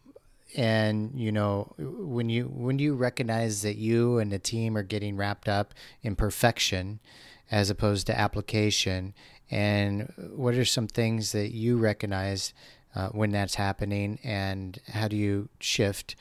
[0.54, 5.16] and you know when you when you recognize that you and the team are getting
[5.16, 7.00] wrapped up in perfection
[7.50, 9.14] as opposed to application
[9.50, 12.54] and what are some things that you recognize
[12.94, 16.14] uh, when that's happening and how do you shift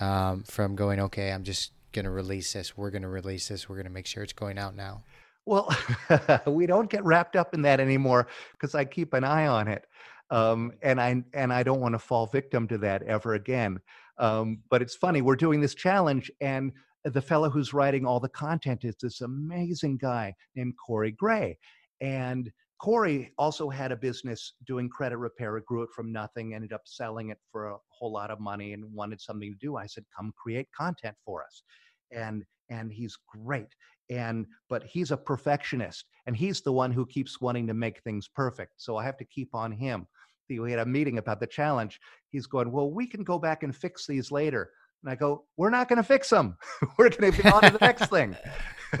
[0.00, 2.76] um, from going okay i'm just going to release this.
[2.76, 3.68] We're going to release this.
[3.68, 5.02] We're going to make sure it's going out now
[5.46, 5.74] Well,
[6.46, 9.86] we don't get wrapped up in that anymore because I keep an eye on it,
[10.30, 13.78] um, and I and I don't want to fall victim to that ever again.
[14.18, 15.22] Um, but it's funny.
[15.22, 16.72] We're doing this challenge, and
[17.04, 21.58] the fellow who's writing all the content is this amazing guy named Corey Gray,
[22.00, 22.50] and
[22.80, 25.58] Corey also had a business doing credit repair.
[25.60, 28.92] Grew it from nothing, ended up selling it for a whole lot of money, and
[28.92, 29.76] wanted something to do.
[29.76, 31.62] I said, "Come create content for us,"
[32.10, 33.74] and and he's great.
[34.10, 38.28] And but he's a perfectionist, and he's the one who keeps wanting to make things
[38.28, 38.74] perfect.
[38.76, 40.06] So I have to keep on him.
[40.48, 42.00] We had a meeting about the challenge.
[42.30, 44.70] He's going, "Well, we can go back and fix these later."
[45.02, 46.56] And I go, "We're not going to fix them.
[46.98, 48.36] We're going to be on to the next thing."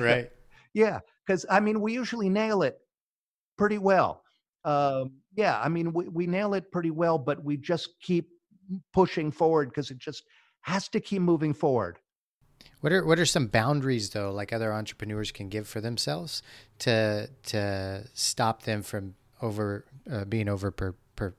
[0.00, 0.30] Right.
[0.74, 2.76] yeah, because I mean, we usually nail it
[3.56, 4.24] pretty well.
[4.64, 8.28] Um, yeah, I mean, we, we nail it pretty well, but we just keep
[8.92, 10.24] pushing forward because it just
[10.62, 11.98] has to keep moving forward.
[12.80, 16.42] What are what are some boundaries though, like other entrepreneurs can give for themselves
[16.80, 20.70] to to stop them from over uh, being over
[21.16, 21.34] per,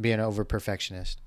[0.00, 1.20] being over perfectionist?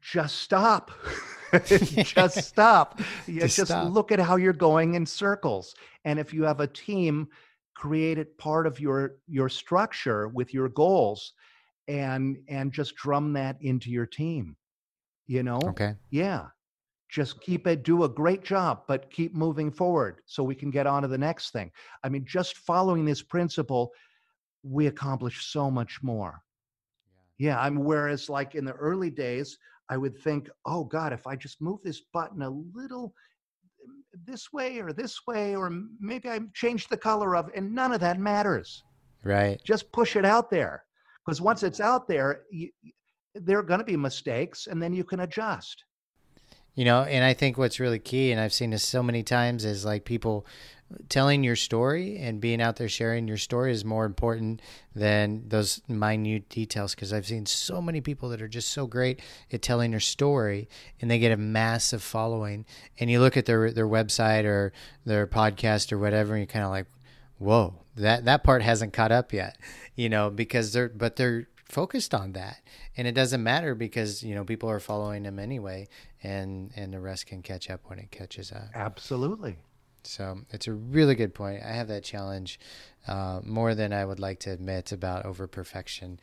[0.00, 0.90] Just stop.
[1.66, 3.00] just stop.
[3.26, 3.92] You Just just stop.
[3.92, 5.74] look at how you're going in circles.
[6.04, 7.28] And if you have a team,
[7.74, 11.32] create it part of your your structure with your goals,
[11.88, 14.56] and and just drum that into your team.
[15.26, 15.60] You know.
[15.64, 15.94] Okay.
[16.10, 16.46] Yeah.
[17.08, 20.86] Just keep it, do a great job, but keep moving forward so we can get
[20.88, 21.70] on to the next thing.
[22.02, 23.92] I mean, just following this principle,
[24.64, 26.42] we accomplish so much more.
[27.38, 27.58] Yeah.
[27.58, 29.58] I'm whereas like in the early days,
[29.90, 33.14] I would think, oh God, if I just move this button a little
[33.86, 35.70] mm, this way or this way, or
[36.00, 38.82] maybe I change the color of, and none of that matters.
[39.22, 39.60] Right.
[39.64, 40.84] Just push it out there.
[41.24, 42.70] Because once it's out there, you,
[43.34, 45.84] there are going to be mistakes and then you can adjust.
[46.74, 49.64] You know, and I think what's really key, and I've seen this so many times,
[49.64, 50.44] is like people
[51.08, 54.60] telling your story and being out there sharing your story is more important
[54.94, 56.94] than those minute details.
[56.94, 59.20] Because I've seen so many people that are just so great
[59.52, 60.68] at telling their story,
[61.00, 62.64] and they get a massive following.
[62.98, 64.72] And you look at their their website or
[65.04, 66.86] their podcast or whatever, and you're kind of like,
[67.38, 69.58] "Whoa, that that part hasn't caught up yet,"
[69.94, 72.58] you know, because they're but they're focused on that
[72.96, 75.88] and it doesn't matter because you know people are following them anyway
[76.22, 79.56] and and the rest can catch up when it catches up Absolutely.
[80.06, 82.58] So it's a really good point i have that challenge
[83.08, 86.18] uh, more than i would like to admit about over perfection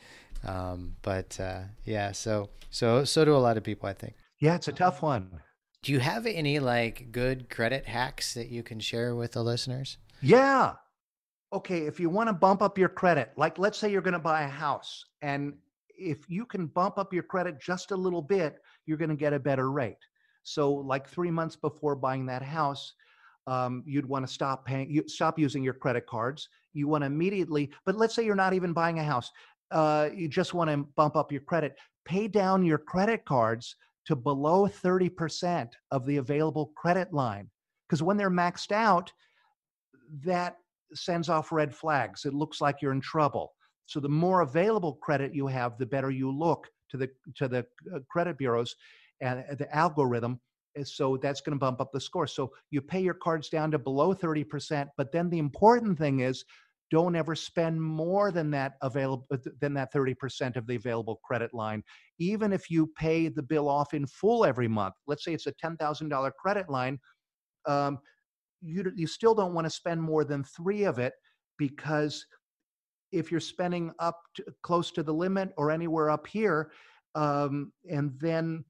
[0.47, 4.55] um, but uh, yeah so so so do a lot of people i think Yeah,
[4.55, 5.41] it's a tough one.
[5.84, 9.97] do you have any like good credit hacks that you can share with the listeners
[10.21, 10.73] Yeah.
[11.53, 14.19] Okay, if you want to bump up your credit, like let's say you're going to
[14.19, 15.53] buy a house, and
[15.97, 18.55] if you can bump up your credit just a little bit,
[18.86, 19.97] you're going to get a better rate.
[20.43, 22.93] So, like three months before buying that house,
[23.47, 26.47] um, you'd want to stop paying, you stop using your credit cards.
[26.73, 29.29] You want to immediately, but let's say you're not even buying a house,
[29.71, 31.75] uh, you just want to bump up your credit.
[32.05, 33.75] Pay down your credit cards
[34.05, 37.49] to below 30% of the available credit line.
[37.87, 39.11] Because when they're maxed out,
[40.23, 40.57] that
[40.93, 42.25] sends off red flags.
[42.25, 43.53] It looks like you're in trouble.
[43.85, 47.65] So the more available credit you have, the better you look to the to the
[47.93, 48.75] uh, credit bureaus
[49.21, 50.39] and uh, the algorithm.
[50.76, 52.28] Is- So that's going to bump up the score.
[52.28, 56.45] So you pay your cards down to below 30%, but then the important thing is
[56.91, 59.26] don't ever spend more than that available
[59.61, 61.82] than that 30% of the available credit line
[62.19, 65.53] even if you pay the bill off in full every month let's say it's a
[65.53, 66.99] $10000 credit line
[67.65, 67.97] um,
[68.61, 71.13] you, you still don't want to spend more than three of it
[71.57, 72.26] because
[73.11, 76.72] if you're spending up to, close to the limit or anywhere up here
[77.15, 78.63] um, and then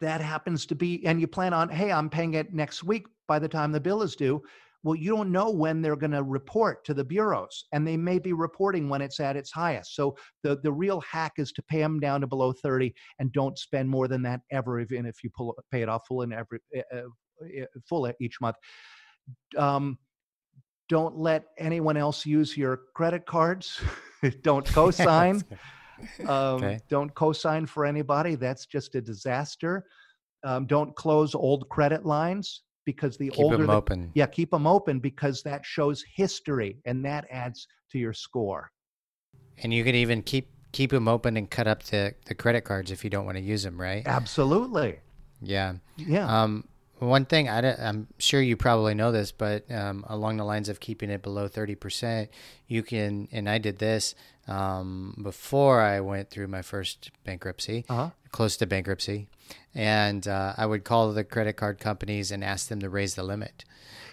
[0.00, 3.38] that happens to be and you plan on hey i'm paying it next week by
[3.38, 4.42] the time the bill is due.
[4.82, 8.18] Well you don't know when they're going to report to the bureaus and they may
[8.18, 9.96] be reporting when it's at its highest.
[9.96, 13.58] So the, the real hack is to pay them down to below 30 and don't
[13.58, 16.60] spend more than that ever even if you pull pay it off full in every
[16.76, 18.56] uh, uh, full each month.
[19.58, 19.98] Um,
[20.88, 23.80] don't let anyone else use your credit cards.
[24.42, 25.42] Don't co-sign
[26.28, 26.80] um, Okay.
[26.88, 28.34] Don't co-sign for anybody.
[28.34, 29.84] That's just a disaster.
[30.44, 34.50] Um, don't close old credit lines because the keep older them the- open yeah, keep
[34.50, 38.70] them open because that shows history and that adds to your score.
[39.62, 42.90] and you can even keep keep them open and cut up the the credit cards
[42.90, 45.00] if you don't want to use them right Absolutely.
[45.40, 46.42] yeah Yeah.
[46.42, 46.68] Um,
[46.98, 50.80] one thing I am sure you probably know this, but um, along the lines of
[50.80, 52.30] keeping it below thirty percent,
[52.68, 53.28] you can.
[53.32, 54.14] And I did this
[54.48, 58.10] um, before I went through my first bankruptcy, Uh-huh.
[58.30, 59.26] close to bankruptcy,
[59.74, 63.22] and uh, I would call the credit card companies and ask them to raise the
[63.22, 63.64] limit.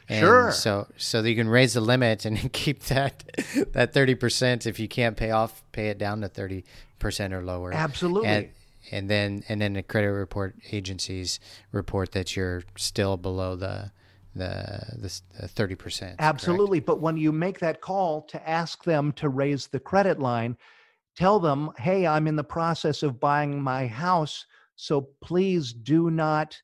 [0.10, 0.52] And Sure.
[0.52, 3.24] So so that you can raise the limit and keep that
[3.72, 4.66] that thirty percent.
[4.66, 6.66] If you can't pay off, pay it down to thirty
[7.00, 7.74] percent or lower.
[7.74, 8.28] Absolutely.
[8.28, 8.50] And,
[8.92, 11.40] and then and then the credit report agencies
[11.72, 13.92] report that you're still below the
[14.36, 16.16] the the thirty percent.
[16.20, 16.88] Absolutely, correct?
[16.88, 20.58] but when you make that call to ask them to raise the credit line,
[21.16, 26.60] tell them, "Hey, I'm in the process of buying my house, so please do not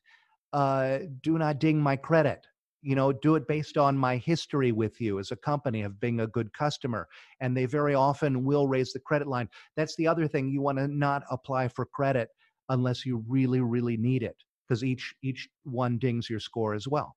[0.52, 2.46] uh, do not ding my credit."
[2.82, 6.20] you know do it based on my history with you as a company of being
[6.20, 7.08] a good customer
[7.40, 10.78] and they very often will raise the credit line that's the other thing you want
[10.78, 12.30] to not apply for credit
[12.68, 17.16] unless you really really need it because each each one dings your score as well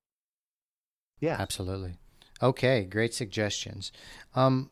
[1.20, 1.94] yeah absolutely
[2.42, 3.92] okay great suggestions
[4.34, 4.70] um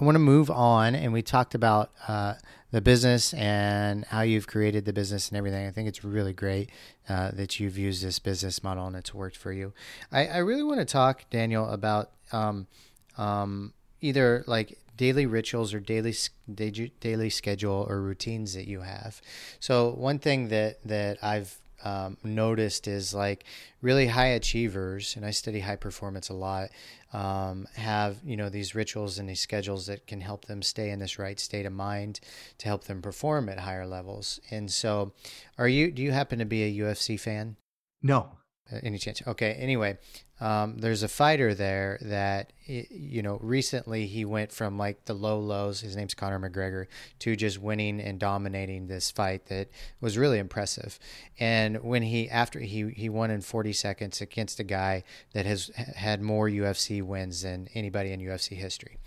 [0.00, 2.34] I want to move on, and we talked about uh,
[2.70, 5.66] the business and how you've created the business and everything.
[5.66, 6.70] I think it's really great
[7.08, 9.72] uh, that you've used this business model and it's worked for you.
[10.12, 12.68] I, I really want to talk, Daniel, about um,
[13.16, 16.14] um, either like daily rituals or daily
[16.54, 19.20] daily schedule or routines that you have.
[19.58, 23.44] So one thing that that I've um, noticed is like
[23.80, 26.70] really high achievers, and I study high performance a lot,
[27.12, 30.98] um, have you know these rituals and these schedules that can help them stay in
[30.98, 32.20] this right state of mind
[32.58, 34.40] to help them perform at higher levels.
[34.50, 35.12] And so,
[35.56, 35.90] are you?
[35.90, 37.56] Do you happen to be a UFC fan?
[38.02, 38.37] No.
[38.72, 39.22] Uh, any chance?
[39.26, 39.52] Okay.
[39.54, 39.98] Anyway,
[40.40, 45.40] um, there's a fighter there that you know recently he went from like the low
[45.40, 46.86] lows his name's conor mcgregor
[47.18, 49.68] to just winning and dominating this fight that
[50.00, 50.98] was really impressive
[51.40, 55.02] and when he after he he won in 40 seconds against a guy
[55.32, 58.98] that has had more ufc wins than anybody in ufc history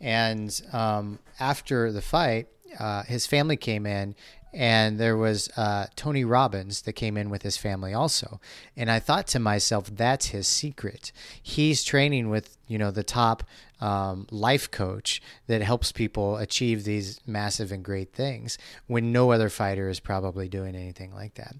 [0.00, 2.46] and um, after the fight
[2.78, 4.14] uh, his family came in
[4.52, 8.40] and there was uh, Tony Robbins that came in with his family also.
[8.76, 11.12] And I thought to myself, that's his secret.
[11.42, 13.42] He's training with you know the top
[13.80, 19.48] um, life coach that helps people achieve these massive and great things when no other
[19.48, 21.54] fighter is probably doing anything like that.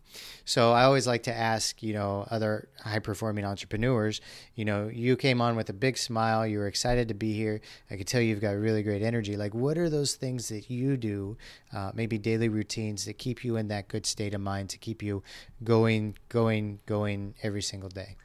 [0.44, 4.20] So I always like to ask, you know, other high performing entrepreneurs,
[4.54, 7.60] you know, you came on with a big smile, you were excited to be here.
[7.90, 9.36] I could tell you've got really great energy.
[9.36, 11.36] Like, what are those things that you do,
[11.72, 15.02] uh, maybe daily routines that keep you in that good state of mind to keep
[15.02, 15.22] you
[15.62, 18.16] going, going, going every single day?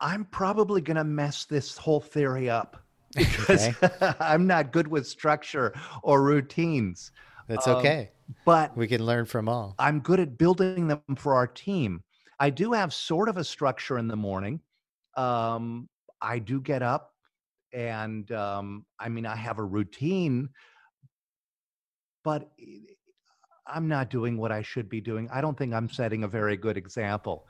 [0.00, 2.83] I'm probably going to mess this whole theory up
[3.14, 4.14] because okay.
[4.20, 7.12] I'm not good with structure or routines.
[7.48, 8.10] That's um, okay.
[8.28, 9.74] Um, but we can learn from all.
[9.78, 12.02] I'm good at building them for our team.
[12.40, 14.60] I do have sort of a structure in the morning.
[15.16, 15.88] Um,
[16.20, 17.12] I do get up
[17.72, 20.48] and um, I mean, I have a routine,
[22.22, 22.50] but
[23.66, 25.28] I'm not doing what I should be doing.
[25.32, 27.46] I don't think I'm setting a very good example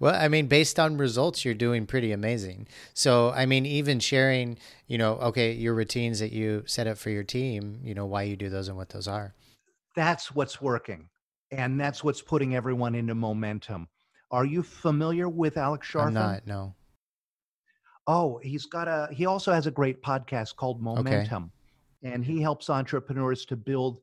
[0.00, 2.66] well, I mean, based on results, you're doing pretty amazing.
[2.94, 7.10] So, I mean, even sharing, you know, okay, your routines that you set up for
[7.10, 9.34] your team, you know, why you do those and what those are.
[9.96, 11.08] That's what's working.
[11.50, 13.88] And that's what's putting everyone into momentum.
[14.30, 16.06] Are you familiar with Alex Charfen?
[16.06, 16.74] I'm not, no.
[18.06, 21.52] Oh, he's got a, he also has a great podcast called Momentum.
[22.04, 22.14] Okay.
[22.14, 24.00] And he helps entrepreneurs to build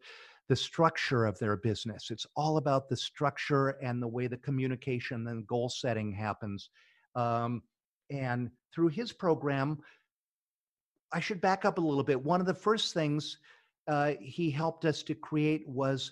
[0.49, 2.09] the structure of their business.
[2.09, 6.71] It's all about the structure and the way the communication and goal setting happens.
[7.15, 7.61] Um,
[8.09, 9.77] and through his program,
[11.13, 12.21] I should back up a little bit.
[12.21, 13.37] One of the first things
[13.87, 16.11] uh, he helped us to create was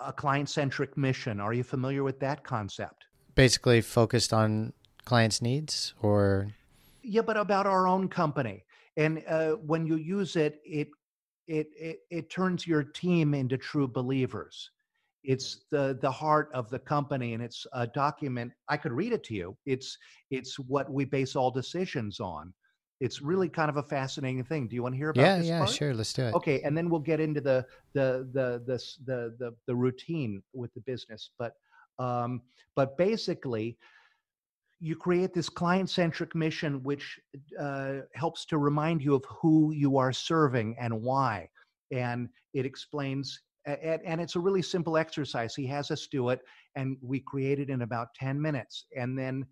[0.00, 1.38] a client centric mission.
[1.38, 3.04] Are you familiar with that concept?
[3.34, 4.72] Basically, focused on
[5.04, 6.48] clients' needs or?
[7.02, 8.64] Yeah, but about our own company.
[8.96, 10.88] And uh, when you use it, it
[11.46, 14.70] it, it it turns your team into true believers.
[15.24, 19.24] It's the the heart of the company and it's a document i could read it
[19.24, 19.56] to you.
[19.66, 19.98] It's
[20.30, 22.52] it's what we base all decisions on.
[23.00, 24.68] It's really kind of a fascinating thing.
[24.68, 25.70] Do you want to hear about yeah this yeah part?
[25.70, 26.34] sure let's do it.
[26.34, 30.72] Okay and then we'll get into the the the the the the, the routine with
[30.74, 31.54] the business but
[31.98, 32.42] um
[32.74, 33.78] but basically
[34.78, 37.18] you create this client centric mission, which
[37.58, 41.48] uh, helps to remind you of who you are serving and why.
[41.90, 45.54] And it explains, and, it's a really simple exercise.
[45.54, 46.40] He has us do it,
[46.74, 48.86] and we create it in about 10 minutes.
[48.96, 49.46] And then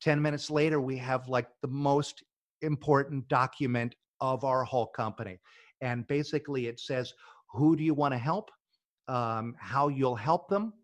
[0.00, 2.22] 10 minutes later, we have like the most
[2.62, 5.38] important document of our whole company.
[5.80, 7.14] And basically, it says,
[7.52, 8.50] who do you want to help?
[9.06, 10.74] Um, how you'll help them,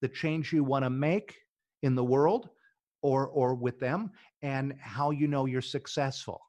[0.00, 1.36] the change you want to make
[1.84, 2.48] in the world,
[3.02, 4.10] or or with them
[4.42, 6.40] and how you know you're successful.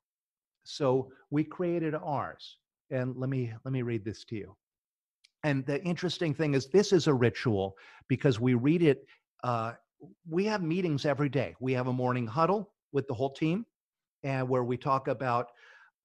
[0.64, 2.58] So we created ours
[2.89, 4.56] and let me let me read this to you.
[5.43, 7.76] And the interesting thing is this is a ritual
[8.08, 9.06] because we read it
[9.43, 9.74] uh,
[10.30, 11.56] we have meetings every day.
[11.60, 13.66] We have a morning huddle with the whole team
[14.24, 15.47] and where we talk about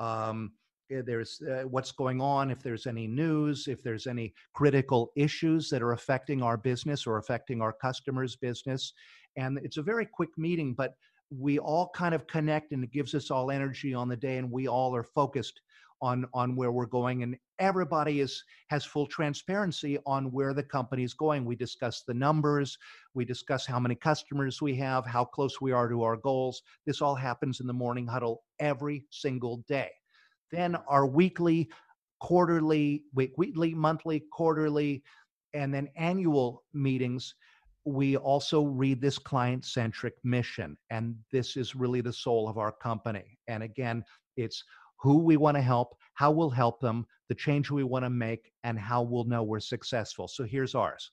[0.00, 0.52] um,
[0.96, 5.68] uh, there's uh, what's going on, if there's any news, if there's any critical issues
[5.68, 8.94] that are affecting our business or affecting our customers' business.
[9.38, 10.94] And it's a very quick meeting, but
[11.30, 14.50] we all kind of connect and it gives us all energy on the day and
[14.50, 15.60] we all are focused
[16.00, 21.02] on on where we're going and everybody is has full transparency on where the company
[21.02, 21.44] is going.
[21.44, 22.78] We discuss the numbers
[23.14, 26.62] we discuss how many customers we have how close we are to our goals.
[26.86, 29.90] This all happens in the morning huddle every single day.
[30.52, 31.68] Then our weekly
[32.20, 35.02] quarterly weekly monthly quarterly
[35.52, 37.34] and then annual meetings
[37.84, 42.72] we also read this client centric mission and this is really the soul of our
[42.72, 44.04] company and again
[44.36, 44.64] it's
[44.98, 48.50] who we want to help, how we'll help them, the change we want to make,
[48.64, 50.28] and how we'll know we're successful.
[50.28, 51.10] So here's ours.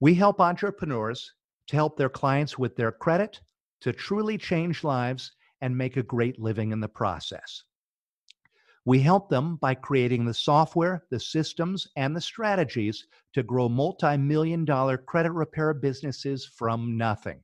[0.00, 1.32] We help entrepreneurs
[1.68, 3.40] to help their clients with their credit,
[3.82, 7.62] to truly change lives, and make a great living in the process.
[8.84, 14.16] We help them by creating the software, the systems, and the strategies to grow multi
[14.16, 17.42] million dollar credit repair businesses from nothing.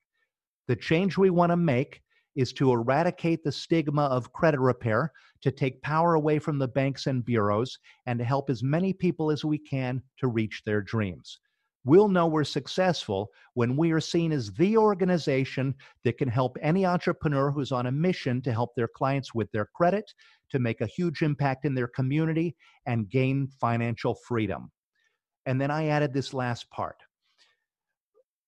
[0.67, 2.03] The change we want to make
[2.35, 5.13] is to eradicate the stigma of credit repair,
[5.43, 9.31] to take power away from the banks and bureaus, and to help as many people
[9.31, 11.39] as we can to reach their dreams.
[11.89, 15.75] We'll know we're successful when we are seen as the organization
[16.05, 19.71] that can help any entrepreneur who's on a mission to help their clients with their
[19.75, 20.13] credit,
[20.51, 24.71] to make a huge impact in their community, and gain financial freedom.
[25.47, 26.99] And then I added this last part,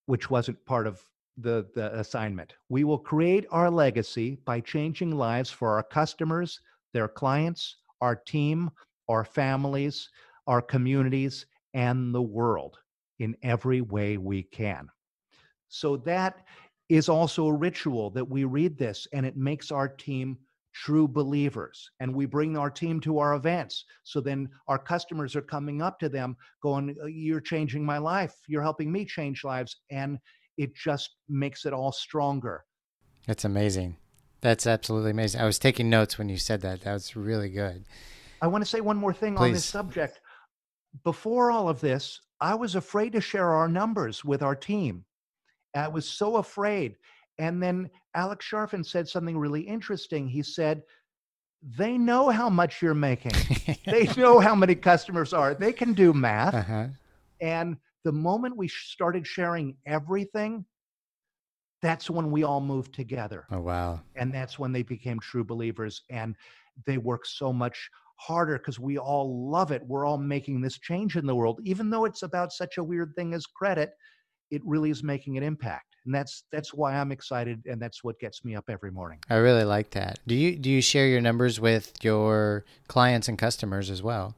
[0.04, 1.02] which wasn't part of
[1.38, 2.52] the, the assignment.
[2.68, 6.60] We will create our legacy by changing lives for our customers,
[6.92, 8.70] their clients, our team,
[9.08, 10.10] our families,
[10.46, 12.76] our communities, and the world
[13.20, 14.88] in every way we can.
[15.68, 16.44] So that
[16.88, 20.36] is also a ritual that we read this and it makes our team
[20.72, 25.42] true believers and we bring our team to our events so then our customers are
[25.42, 29.80] coming up to them going uh, you're changing my life you're helping me change lives
[29.90, 30.16] and
[30.60, 32.64] it just makes it all stronger.
[33.26, 33.96] That's amazing.
[34.42, 35.40] That's absolutely amazing.
[35.40, 36.82] I was taking notes when you said that.
[36.82, 37.86] That was really good.
[38.42, 39.46] I want to say one more thing Please.
[39.46, 40.20] on this subject.
[41.02, 45.04] Before all of this, I was afraid to share our numbers with our team.
[45.74, 46.96] I was so afraid.
[47.38, 50.28] And then Alex Charfen said something really interesting.
[50.28, 50.82] He said,
[51.62, 53.32] they know how much you're making.
[53.86, 55.54] they know how many customers are.
[55.54, 56.54] They can do math.
[56.54, 56.86] Uh-huh.
[57.40, 60.64] And the moment we started sharing everything,
[61.82, 63.46] that's when we all moved together.
[63.50, 64.00] Oh, wow.
[64.16, 66.02] And that's when they became true believers.
[66.10, 66.34] And
[66.86, 67.90] they work so much
[68.20, 69.82] harder because we all love it.
[69.86, 71.60] We're all making this change in the world.
[71.64, 73.92] Even though it's about such a weird thing as credit,
[74.50, 75.96] it really is making an impact.
[76.04, 79.18] And that's that's why I'm excited and that's what gets me up every morning.
[79.28, 80.18] I really like that.
[80.26, 84.36] Do you do you share your numbers with your clients and customers as well?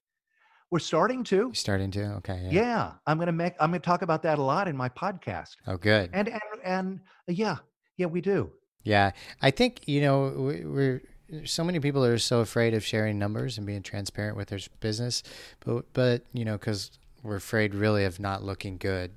[0.71, 1.37] We're starting to.
[1.37, 2.05] You're starting to.
[2.15, 2.49] Okay.
[2.51, 2.63] Yeah.
[2.63, 2.93] yeah.
[3.07, 3.55] I'm gonna make.
[3.61, 5.51] I'm gonna talk about that a lot in my podcast.
[5.67, 6.11] Oh, good.
[6.13, 7.59] And and and yeah,
[7.97, 8.51] yeah, we do.
[8.85, 10.33] Yeah, I think you know
[10.65, 11.03] we're
[11.45, 15.23] so many people are so afraid of sharing numbers and being transparent with their business,
[15.65, 16.91] but but you know because
[17.23, 19.13] we're afraid really of not looking good.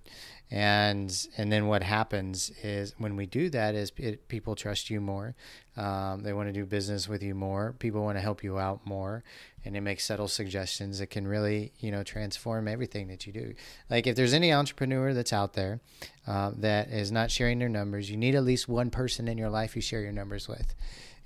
[0.52, 5.02] And and then what happens is when we do that is it, people trust you
[5.02, 5.36] more.
[5.76, 7.74] Um, they want to do business with you more.
[7.80, 9.24] People want to help you out more.
[9.66, 13.56] And they make subtle suggestions that can really you know transform everything that you do.
[13.90, 15.82] Like if there's any entrepreneur that's out there
[16.28, 19.50] uh, that is not sharing their numbers you need at least one person in your
[19.50, 20.76] life you share your numbers with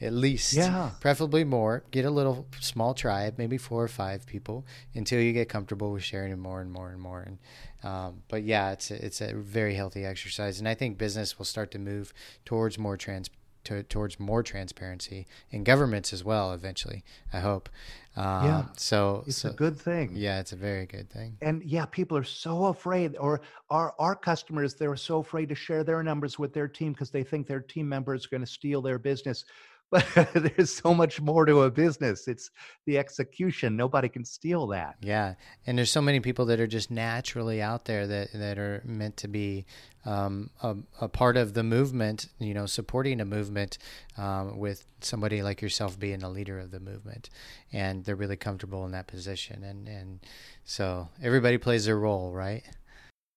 [0.02, 0.92] at least yeah.
[1.00, 1.84] preferably more.
[1.92, 6.04] Get a little small tribe maybe four or five people until you get comfortable with
[6.04, 7.22] sharing it more and more and more.
[7.22, 7.38] And
[7.84, 10.60] um, but yeah it's a, it's a very healthy exercise.
[10.60, 12.14] And i think business will start to move
[12.46, 13.30] towards more trans
[13.66, 17.70] to, towards more transparency in governments as well eventually i hope.
[18.16, 18.66] Um, yeah.
[18.76, 20.12] so it's so, a good thing.
[20.14, 21.38] yeah it's a very good thing.
[21.42, 25.84] And yeah people are so afraid or our our customers they're so afraid to share
[25.84, 28.82] their numbers with their team because they think their team members are going to steal
[28.82, 29.46] their business
[29.92, 32.28] but there's so much more to a business.
[32.28, 32.50] It's
[32.86, 33.76] the execution.
[33.76, 34.96] Nobody can steal that.
[35.02, 35.36] Yeah
[35.66, 39.18] and there's so many people that are just naturally out there that that are meant
[39.18, 39.66] to be
[40.06, 43.78] um, a, a, part of the movement you know supporting a movement
[44.18, 47.30] um, with somebody like yourself being a leader of the movement
[47.72, 50.20] and they're really comfortable in that position and and
[50.64, 52.64] so everybody plays their role right?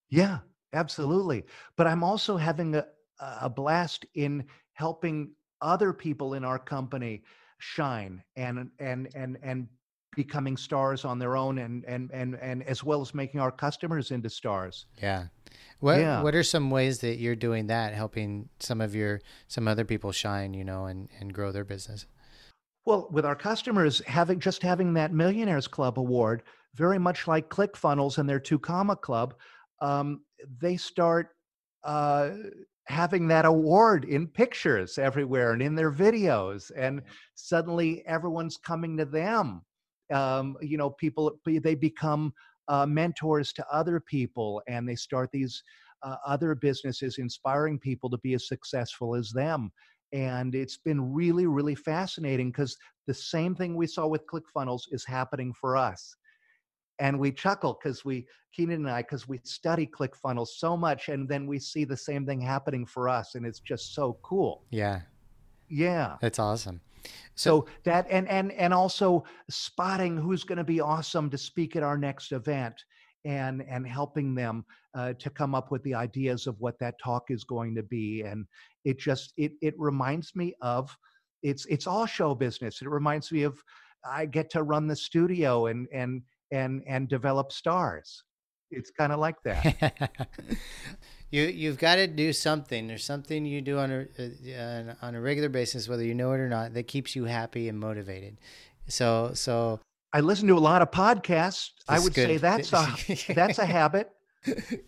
[0.08, 0.38] Yeah
[0.72, 1.44] absolutely.
[1.76, 2.86] But i'm also having a,
[3.20, 5.32] a blast in helping
[5.62, 7.22] other people in our company
[7.58, 9.68] shine and and and and
[10.14, 14.10] becoming stars on their own and and and and as well as making our customers
[14.10, 14.86] into stars.
[15.00, 15.26] Yeah.
[15.80, 16.22] What yeah.
[16.22, 20.12] what are some ways that you're doing that helping some of your some other people
[20.12, 22.06] shine you know and and grow their business?
[22.84, 26.42] Well, with our customers, having just having that Millionaires Club award,
[26.74, 29.34] very much like ClickFunnels and their Two Comma Club,
[29.80, 30.22] um,
[30.60, 31.28] they start
[31.84, 32.30] uh,
[32.86, 37.02] having that award in pictures everywhere and in their videos, and
[37.34, 39.62] suddenly everyone's coming to them.
[40.12, 42.32] Um, you know, people they become
[42.68, 45.62] uh, mentors to other people, and they start these
[46.02, 49.70] uh, other businesses, inspiring people to be as successful as them.
[50.12, 52.76] And it's been really really fascinating because
[53.06, 56.16] the same thing we saw with clickfunnels is happening for us
[56.98, 61.28] and we chuckle because we keenan and i because we study clickfunnels so much and
[61.28, 64.64] then we see the same thing happening for us and it's just so cool.
[64.70, 65.00] Yeah,
[65.68, 66.16] yeah.
[66.20, 66.80] That's awesome.
[67.34, 71.82] so that and and and also spotting who's going to be awesome to speak at
[71.82, 72.74] our next event
[73.24, 74.64] and and helping them
[74.94, 78.22] uh, to come up with the ideas of what that talk is going to be
[78.22, 78.46] and
[78.84, 80.96] it just it it reminds me of
[81.42, 82.82] it's it's all show business.
[82.82, 83.62] It reminds me of
[84.04, 86.22] i get to run the studio and and
[86.52, 88.22] and and develop stars
[88.70, 90.10] it's kind of like that
[91.30, 92.86] you you've got to do something.
[92.86, 96.40] There's something you do on a uh, on a regular basis, whether you know it
[96.40, 98.38] or not, that keeps you happy and motivated.
[98.88, 99.80] So so
[100.14, 102.86] i listen to a lot of podcasts i would say that's a
[103.34, 104.12] that's a habit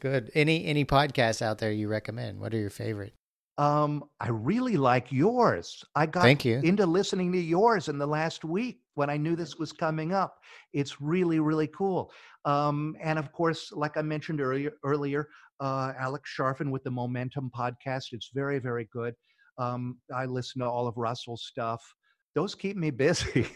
[0.01, 0.31] good.
[0.35, 2.41] Any any podcasts out there you recommend?
[2.41, 3.15] What are your favorite?
[3.56, 5.85] Um, I really like yours.
[5.94, 6.60] I got Thank you.
[6.64, 10.39] into listening to yours in the last week when I knew this was coming up.
[10.72, 12.12] It's really, really cool.
[12.44, 15.28] Um, and of course, like I mentioned earlier, earlier,
[15.60, 18.06] uh, Alex Charfen with the Momentum podcast.
[18.12, 19.14] It's very, very good.
[19.59, 21.94] Um, I listen to all of Russell's stuff.
[22.35, 23.47] Those keep me busy.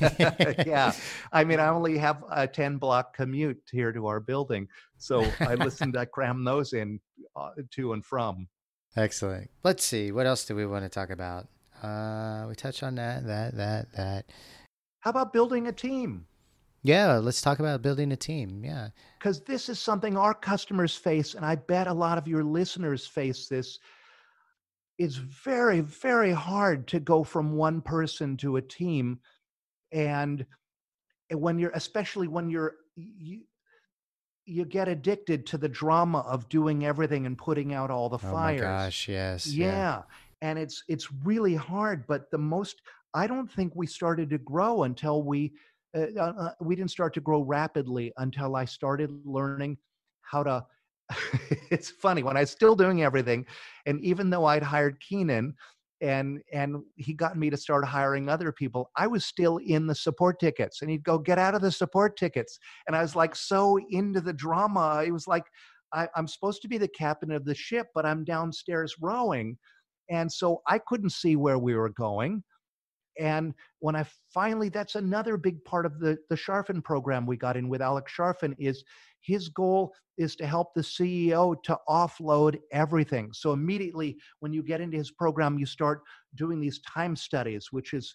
[0.66, 0.92] yeah.
[1.32, 4.68] I mean, I only have a 10 block commute here to our building.
[4.98, 7.00] So I listen to, I cram those in
[7.34, 8.48] uh, to and from.
[8.96, 9.50] Excellent.
[9.62, 10.10] Let's see.
[10.10, 11.48] What else do we want to talk about?
[11.82, 14.26] Uh, we touched on that, that, that, that.
[15.00, 16.26] How about building a team?
[16.82, 18.62] Yeah, let's talk about building a team.
[18.64, 18.88] Yeah.
[19.18, 23.06] because this is something our customers face, and I bet a lot of your listeners
[23.06, 23.78] face this.
[24.98, 29.18] It's very, very hard to go from one person to a team,
[29.92, 30.46] and
[31.32, 33.40] when you're, especially when you're, you,
[34.46, 38.32] you get addicted to the drama of doing everything and putting out all the Oh
[38.32, 38.60] fires.
[38.60, 39.46] my gosh, yes.
[39.46, 40.02] Yeah.
[40.42, 42.80] And it's it's really hard, but the most
[43.14, 45.52] I don't think we started to grow until we
[45.96, 49.78] uh, uh, uh, we didn't start to grow rapidly until I started learning
[50.22, 50.66] how to
[51.70, 53.46] it's funny when I was still doing everything
[53.86, 55.54] and even though I'd hired Keenan
[56.00, 59.94] and and he got me to start hiring other people I was still in the
[59.94, 63.34] support tickets and he'd go get out of the support tickets and I was like
[63.34, 65.44] so into the drama it was like
[65.94, 69.56] I, I'm supposed to be the captain of the ship but I'm downstairs rowing
[70.10, 72.42] and so I couldn't see where we were going.
[73.18, 77.56] And when I finally, that's another big part of the the Charfen program we got
[77.56, 78.84] in with Alex Charfen is
[79.20, 83.30] his goal is to help the CEO to offload everything.
[83.32, 86.02] So immediately when you get into his program, you start
[86.36, 88.14] doing these time studies, which is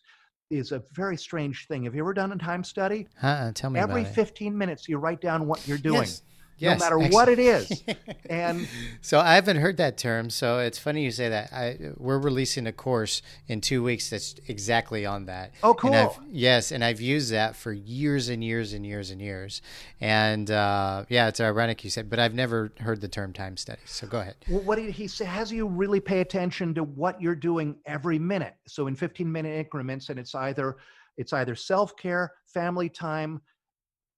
[0.49, 1.84] is a very strange thing.
[1.86, 3.07] Have you ever done a time study?
[3.23, 6.23] Uh-uh, tell me Every about 15 minutes, you write down what you're doing, Yes.
[6.62, 7.84] Yes, no matter what it is.
[8.30, 8.66] And
[9.02, 10.30] so I haven't heard that term.
[10.30, 11.52] So it's funny you say that.
[11.52, 15.52] I we're releasing a course in two weeks that's exactly on that.
[15.64, 16.16] Oh, And cool.
[16.32, 19.62] yes, and I've used that for years and years and years and years.
[20.00, 23.82] And uh, yeah, it's ironic you said, but I've never heard the term time study.
[23.86, 24.36] So go ahead.
[24.48, 25.26] Well, what he say?
[25.26, 28.56] Has you really pay attention to what you're doing every minute?
[28.68, 30.78] So in 15 minute increments, and it's either
[31.18, 33.42] it's either self care, family time,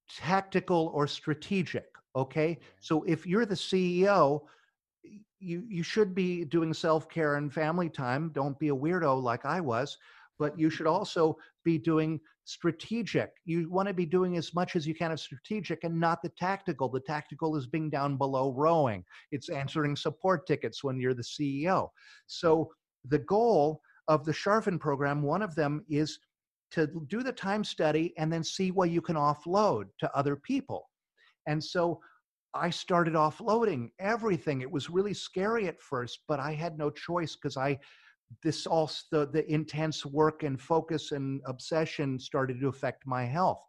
[0.08, 1.86] tactical, or strategic.
[2.16, 4.42] Okay, so if you're the CEO,
[5.40, 8.30] you you should be doing self care and family time.
[8.32, 9.98] Don't be a weirdo like I was,
[10.38, 13.30] but you should also be doing strategic.
[13.44, 16.28] You want to be doing as much as you can of strategic and not the
[16.30, 16.88] tactical.
[16.88, 21.88] The tactical is being down below rowing it's answering support tickets when you're the CEO.
[22.26, 22.70] So
[23.06, 26.18] the goal of the Charfen program, one of them is
[26.72, 30.88] to do the time study and then see what you can offload to other people.
[31.46, 32.00] And so
[32.54, 34.60] I started offloading everything.
[34.60, 37.78] It was really scary at first, but I had no choice because I
[38.42, 43.60] this all the, the intense work and focus and obsession started to affect my health.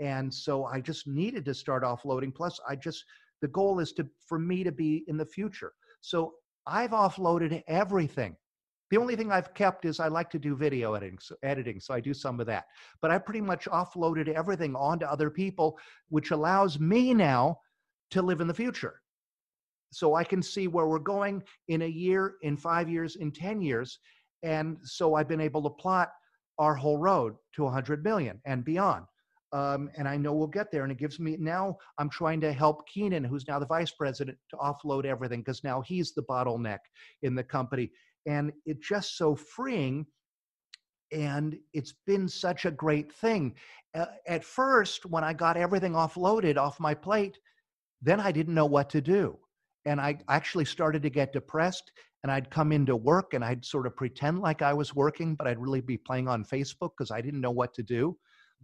[0.00, 2.34] And so I just needed to start offloading.
[2.34, 3.04] Plus, I just
[3.42, 5.72] the goal is to for me to be in the future.
[6.00, 6.34] So
[6.66, 8.36] I've offloaded everything.
[8.90, 11.94] The only thing I've kept is I like to do video editing, so, editing, so
[11.94, 12.64] I do some of that.
[13.00, 17.60] But I pretty much offloaded everything onto other people, which allows me now
[18.10, 19.00] to live in the future.
[19.92, 23.62] So I can see where we're going in a year, in five years, in 10
[23.62, 23.98] years.
[24.42, 26.10] And so I've been able to plot
[26.58, 29.04] our whole road to 100 million and beyond.
[29.52, 30.84] Um, and I know we'll get there.
[30.84, 34.38] And it gives me now, I'm trying to help Keenan, who's now the vice president,
[34.50, 36.78] to offload everything because now he's the bottleneck
[37.22, 37.90] in the company.
[38.26, 40.06] And it's just so freeing.
[41.12, 43.54] And it's been such a great thing.
[43.94, 47.38] Uh, at first, when I got everything offloaded off my plate,
[48.00, 49.38] then I didn't know what to do.
[49.86, 51.90] And I actually started to get depressed.
[52.22, 55.46] And I'd come into work and I'd sort of pretend like I was working, but
[55.46, 58.16] I'd really be playing on Facebook because I didn't know what to do.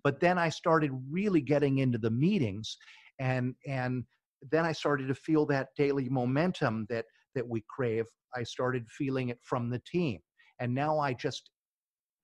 [0.04, 2.76] But then I started really getting into the meetings
[3.18, 4.04] and and
[4.50, 8.04] then I started to feel that daily momentum that that we crave.
[8.34, 10.20] I started feeling it from the team.
[10.58, 11.50] And now I just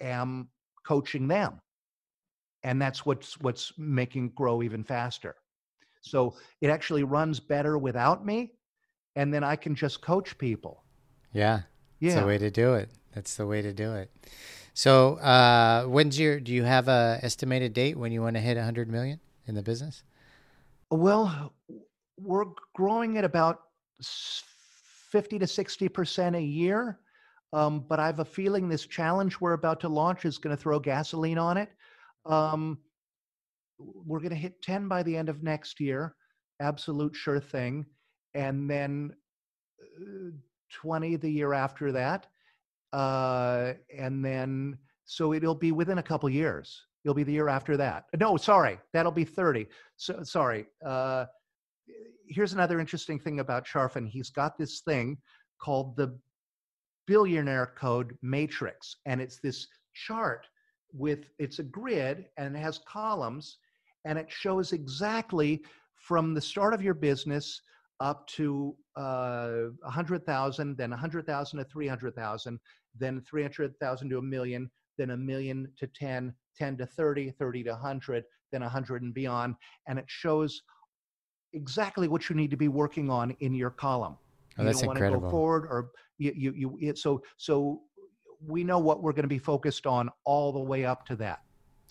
[0.00, 0.48] am
[0.84, 1.60] coaching them.
[2.64, 5.36] And that's what's what's making grow even faster.
[6.00, 8.52] So it actually runs better without me
[9.16, 10.84] and then I can just coach people.
[11.32, 11.62] Yeah.
[12.00, 12.10] Yeah.
[12.10, 12.90] That's the way to do it.
[13.14, 14.10] That's the way to do it.
[14.74, 16.40] So, uh, when's your?
[16.40, 19.62] Do you have a estimated date when you want to hit 100 million in the
[19.62, 20.02] business?
[20.90, 21.52] Well,
[22.18, 23.60] we're growing at about
[25.12, 26.98] 50 to 60 percent a year.
[27.52, 30.60] Um, but I have a feeling this challenge we're about to launch is going to
[30.60, 31.68] throw gasoline on it.
[32.24, 32.78] Um,
[33.78, 36.14] we're going to hit 10 by the end of next year,
[36.60, 37.84] absolute sure thing.
[38.34, 39.12] And then
[40.00, 40.30] uh,
[40.72, 42.26] 20 the year after that.
[42.92, 46.86] Uh, and then, so it'll be within a couple years.
[47.04, 48.04] It'll be the year after that.
[48.18, 49.66] No, sorry, that'll be 30.
[49.96, 50.66] So, sorry.
[50.84, 51.26] Uh,
[52.28, 54.08] here's another interesting thing about Charfen.
[54.08, 55.18] He's got this thing
[55.60, 56.18] called the
[57.06, 58.96] billionaire code matrix.
[59.06, 60.46] And it's this chart
[60.92, 63.58] with, it's a grid and it has columns
[64.04, 65.62] and it shows exactly
[65.94, 67.60] from the start of your business
[68.00, 72.58] up to uh, 100,000, then 100,000 to 300,000,
[72.98, 77.70] then 300,000 to a million, then a million to 10, 10 to 30, 30 to
[77.70, 79.54] 100, then 100 and beyond.
[79.86, 80.62] And it shows
[81.52, 84.16] exactly what you need to be working on in your column.
[84.58, 87.80] Oh, you that's don't want to go forward or you, you, you, it, so, so
[88.46, 91.40] we know what we're going to be focused on all the way up to that.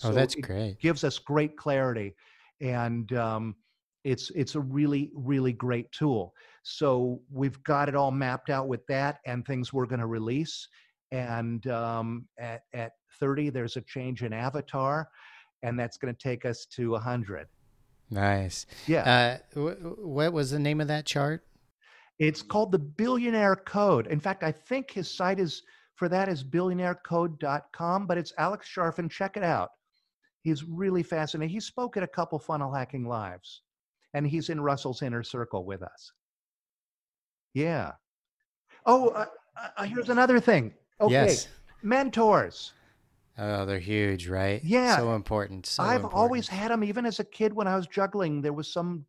[0.03, 0.79] Oh, So that's it great.
[0.79, 2.15] gives us great clarity
[2.61, 3.55] and um,
[4.03, 6.33] it's it's a really really great tool
[6.63, 10.67] so we've got it all mapped out with that and things we're going to release
[11.11, 15.07] and um, at, at 30 there's a change in avatar
[15.63, 17.47] and that's going to take us to 100
[18.11, 18.65] Nice.
[18.87, 19.39] yeah.
[19.55, 21.43] Uh, wh- what was the name of that chart?
[22.19, 24.05] it's called the billionaire code.
[24.07, 25.63] In fact i think his site is
[25.95, 29.09] for that is billionairecode.com but it's alex charfen.
[29.09, 29.69] Check it out.
[30.43, 31.51] He's really fascinating.
[31.51, 33.61] He spoke at a couple funnel hacking lives
[34.13, 36.11] and he's in russell's inner circle with us.
[37.55, 37.93] Yeah.
[38.85, 39.25] Oh uh,
[39.77, 40.73] uh, here's another thing.
[40.99, 41.13] Okay.
[41.13, 41.47] Yes.
[41.81, 42.73] mentors
[43.37, 44.61] Oh, they're huge, right?
[44.63, 44.97] Yeah.
[44.97, 45.65] So important.
[45.65, 48.71] So i've always had them even as a kid when i was juggling there was
[48.71, 49.05] some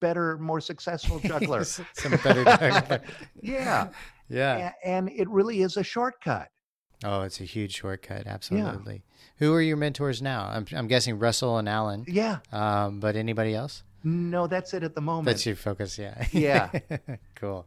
[0.00, 3.02] better more successful juggler Some better juggler.
[3.40, 3.88] yeah
[4.28, 4.72] Yeah.
[4.84, 6.48] And it really is a shortcut
[7.04, 8.28] Oh, it's a huge shortcut.
[8.28, 9.02] Absolutely.
[9.38, 10.44] Who are your mentors now?
[10.46, 12.04] I'm, I'm guessing Russell and Alan.
[12.06, 13.82] yeah Um, but anybody else?
[14.04, 15.98] no that's it at the moment That's your focus.
[15.98, 16.24] Yeah.
[16.32, 16.70] Yeah.
[17.34, 17.66] cool.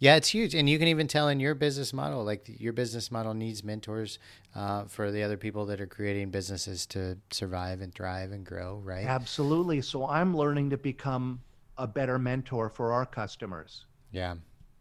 [0.00, 3.10] Yeah, it's huge, and you can even tell in your business model, like your business
[3.10, 4.20] model needs mentors
[4.54, 8.80] uh, for the other people that are creating businesses to survive and thrive and grow.
[8.84, 9.06] Right.
[9.06, 9.80] Absolutely.
[9.82, 11.40] So I'm learning to become
[11.76, 13.86] a better mentor for our customers.
[14.12, 14.36] Yeah.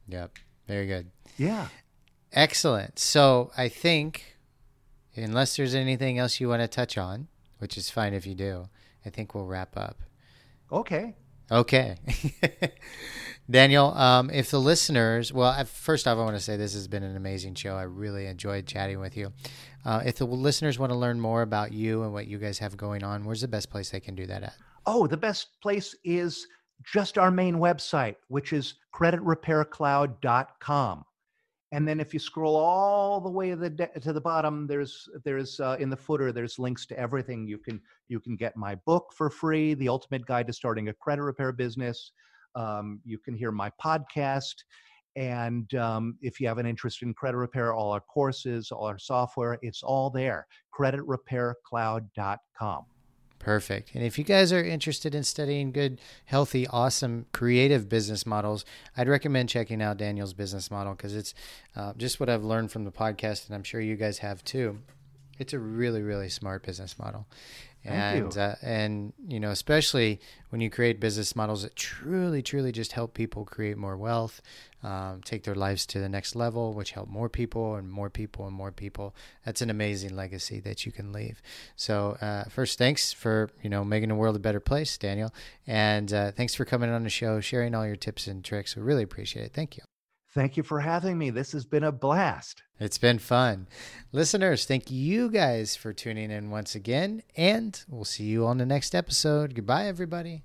[0.07, 0.37] Yep.
[0.67, 1.09] Very good.
[1.37, 1.67] Yeah.
[2.31, 2.99] Excellent.
[2.99, 4.37] So I think,
[5.15, 7.27] unless there's anything else you want to touch on,
[7.57, 8.69] which is fine if you do,
[9.05, 10.01] I think we'll wrap up.
[10.71, 11.15] Okay.
[11.51, 11.97] Okay.
[13.49, 17.03] Daniel, um, if the listeners, well, first off, I want to say this has been
[17.03, 17.77] an amazing show.
[17.77, 19.31] I really enjoyed chatting with you.
[19.85, 22.75] Uh, if the listeners want to learn more about you and what you guys have
[22.75, 24.55] going on, where's the best place they can do that at?
[24.85, 26.45] Oh, the best place is
[26.83, 31.05] just our main website, which is creditrepaircloud.com.
[31.73, 35.09] And then if you scroll all the way to the de- to the bottom, there's
[35.25, 37.45] there's uh, in the footer there's links to everything.
[37.45, 40.93] You can you can get my book for free, The Ultimate Guide to Starting a
[40.93, 42.13] Credit Repair Business.
[42.55, 44.53] Um, you can hear my podcast,
[45.17, 48.99] and um, if you have an interest in credit repair, all our courses, all our
[48.99, 50.47] software, it's all there.
[50.73, 52.85] CreditRepairCloud.com.
[53.39, 53.91] Perfect.
[53.93, 58.65] And if you guys are interested in studying good, healthy, awesome, creative business models,
[58.95, 61.33] I'd recommend checking out Daniel's business model because it's
[61.75, 64.79] uh, just what I've learned from the podcast, and I'm sure you guys have too.
[65.39, 67.27] It's a really, really smart business model.
[67.87, 68.41] And you.
[68.41, 70.19] Uh, and you know, especially
[70.49, 74.41] when you create business models that truly, truly just help people create more wealth,
[74.83, 78.45] um, take their lives to the next level, which help more people and more people
[78.45, 79.15] and more people.
[79.45, 81.41] That's an amazing legacy that you can leave.
[81.75, 85.33] So, uh, first, thanks for you know making the world a better place, Daniel,
[85.65, 88.75] and uh, thanks for coming on the show, sharing all your tips and tricks.
[88.75, 89.53] We really appreciate it.
[89.53, 89.86] Thank you.
[90.37, 91.31] Thank you for having me.
[91.31, 92.61] This has been a blast.
[92.79, 93.67] It's been fun.
[94.11, 98.65] Listeners, thank you guys for tuning in once again, and we'll see you on the
[98.67, 99.55] next episode.
[99.55, 100.43] Goodbye, everybody.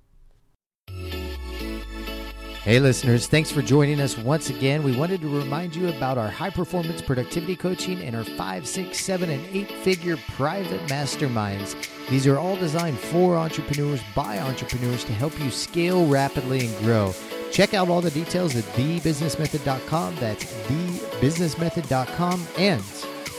[0.87, 4.81] Hey, listeners, thanks for joining us once again.
[4.81, 8.99] We wanted to remind you about our high performance productivity coaching and our five, six,
[8.99, 11.75] seven, and eight figure private masterminds.
[12.09, 17.13] These are all designed for entrepreneurs by entrepreneurs to help you scale rapidly and grow.
[17.53, 20.15] Check out all the details at thebusinessmethod.com.
[20.15, 22.47] That's thebusinessmethod.com.
[22.57, 22.83] And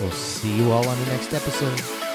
[0.00, 2.13] we'll see you all on the next episode.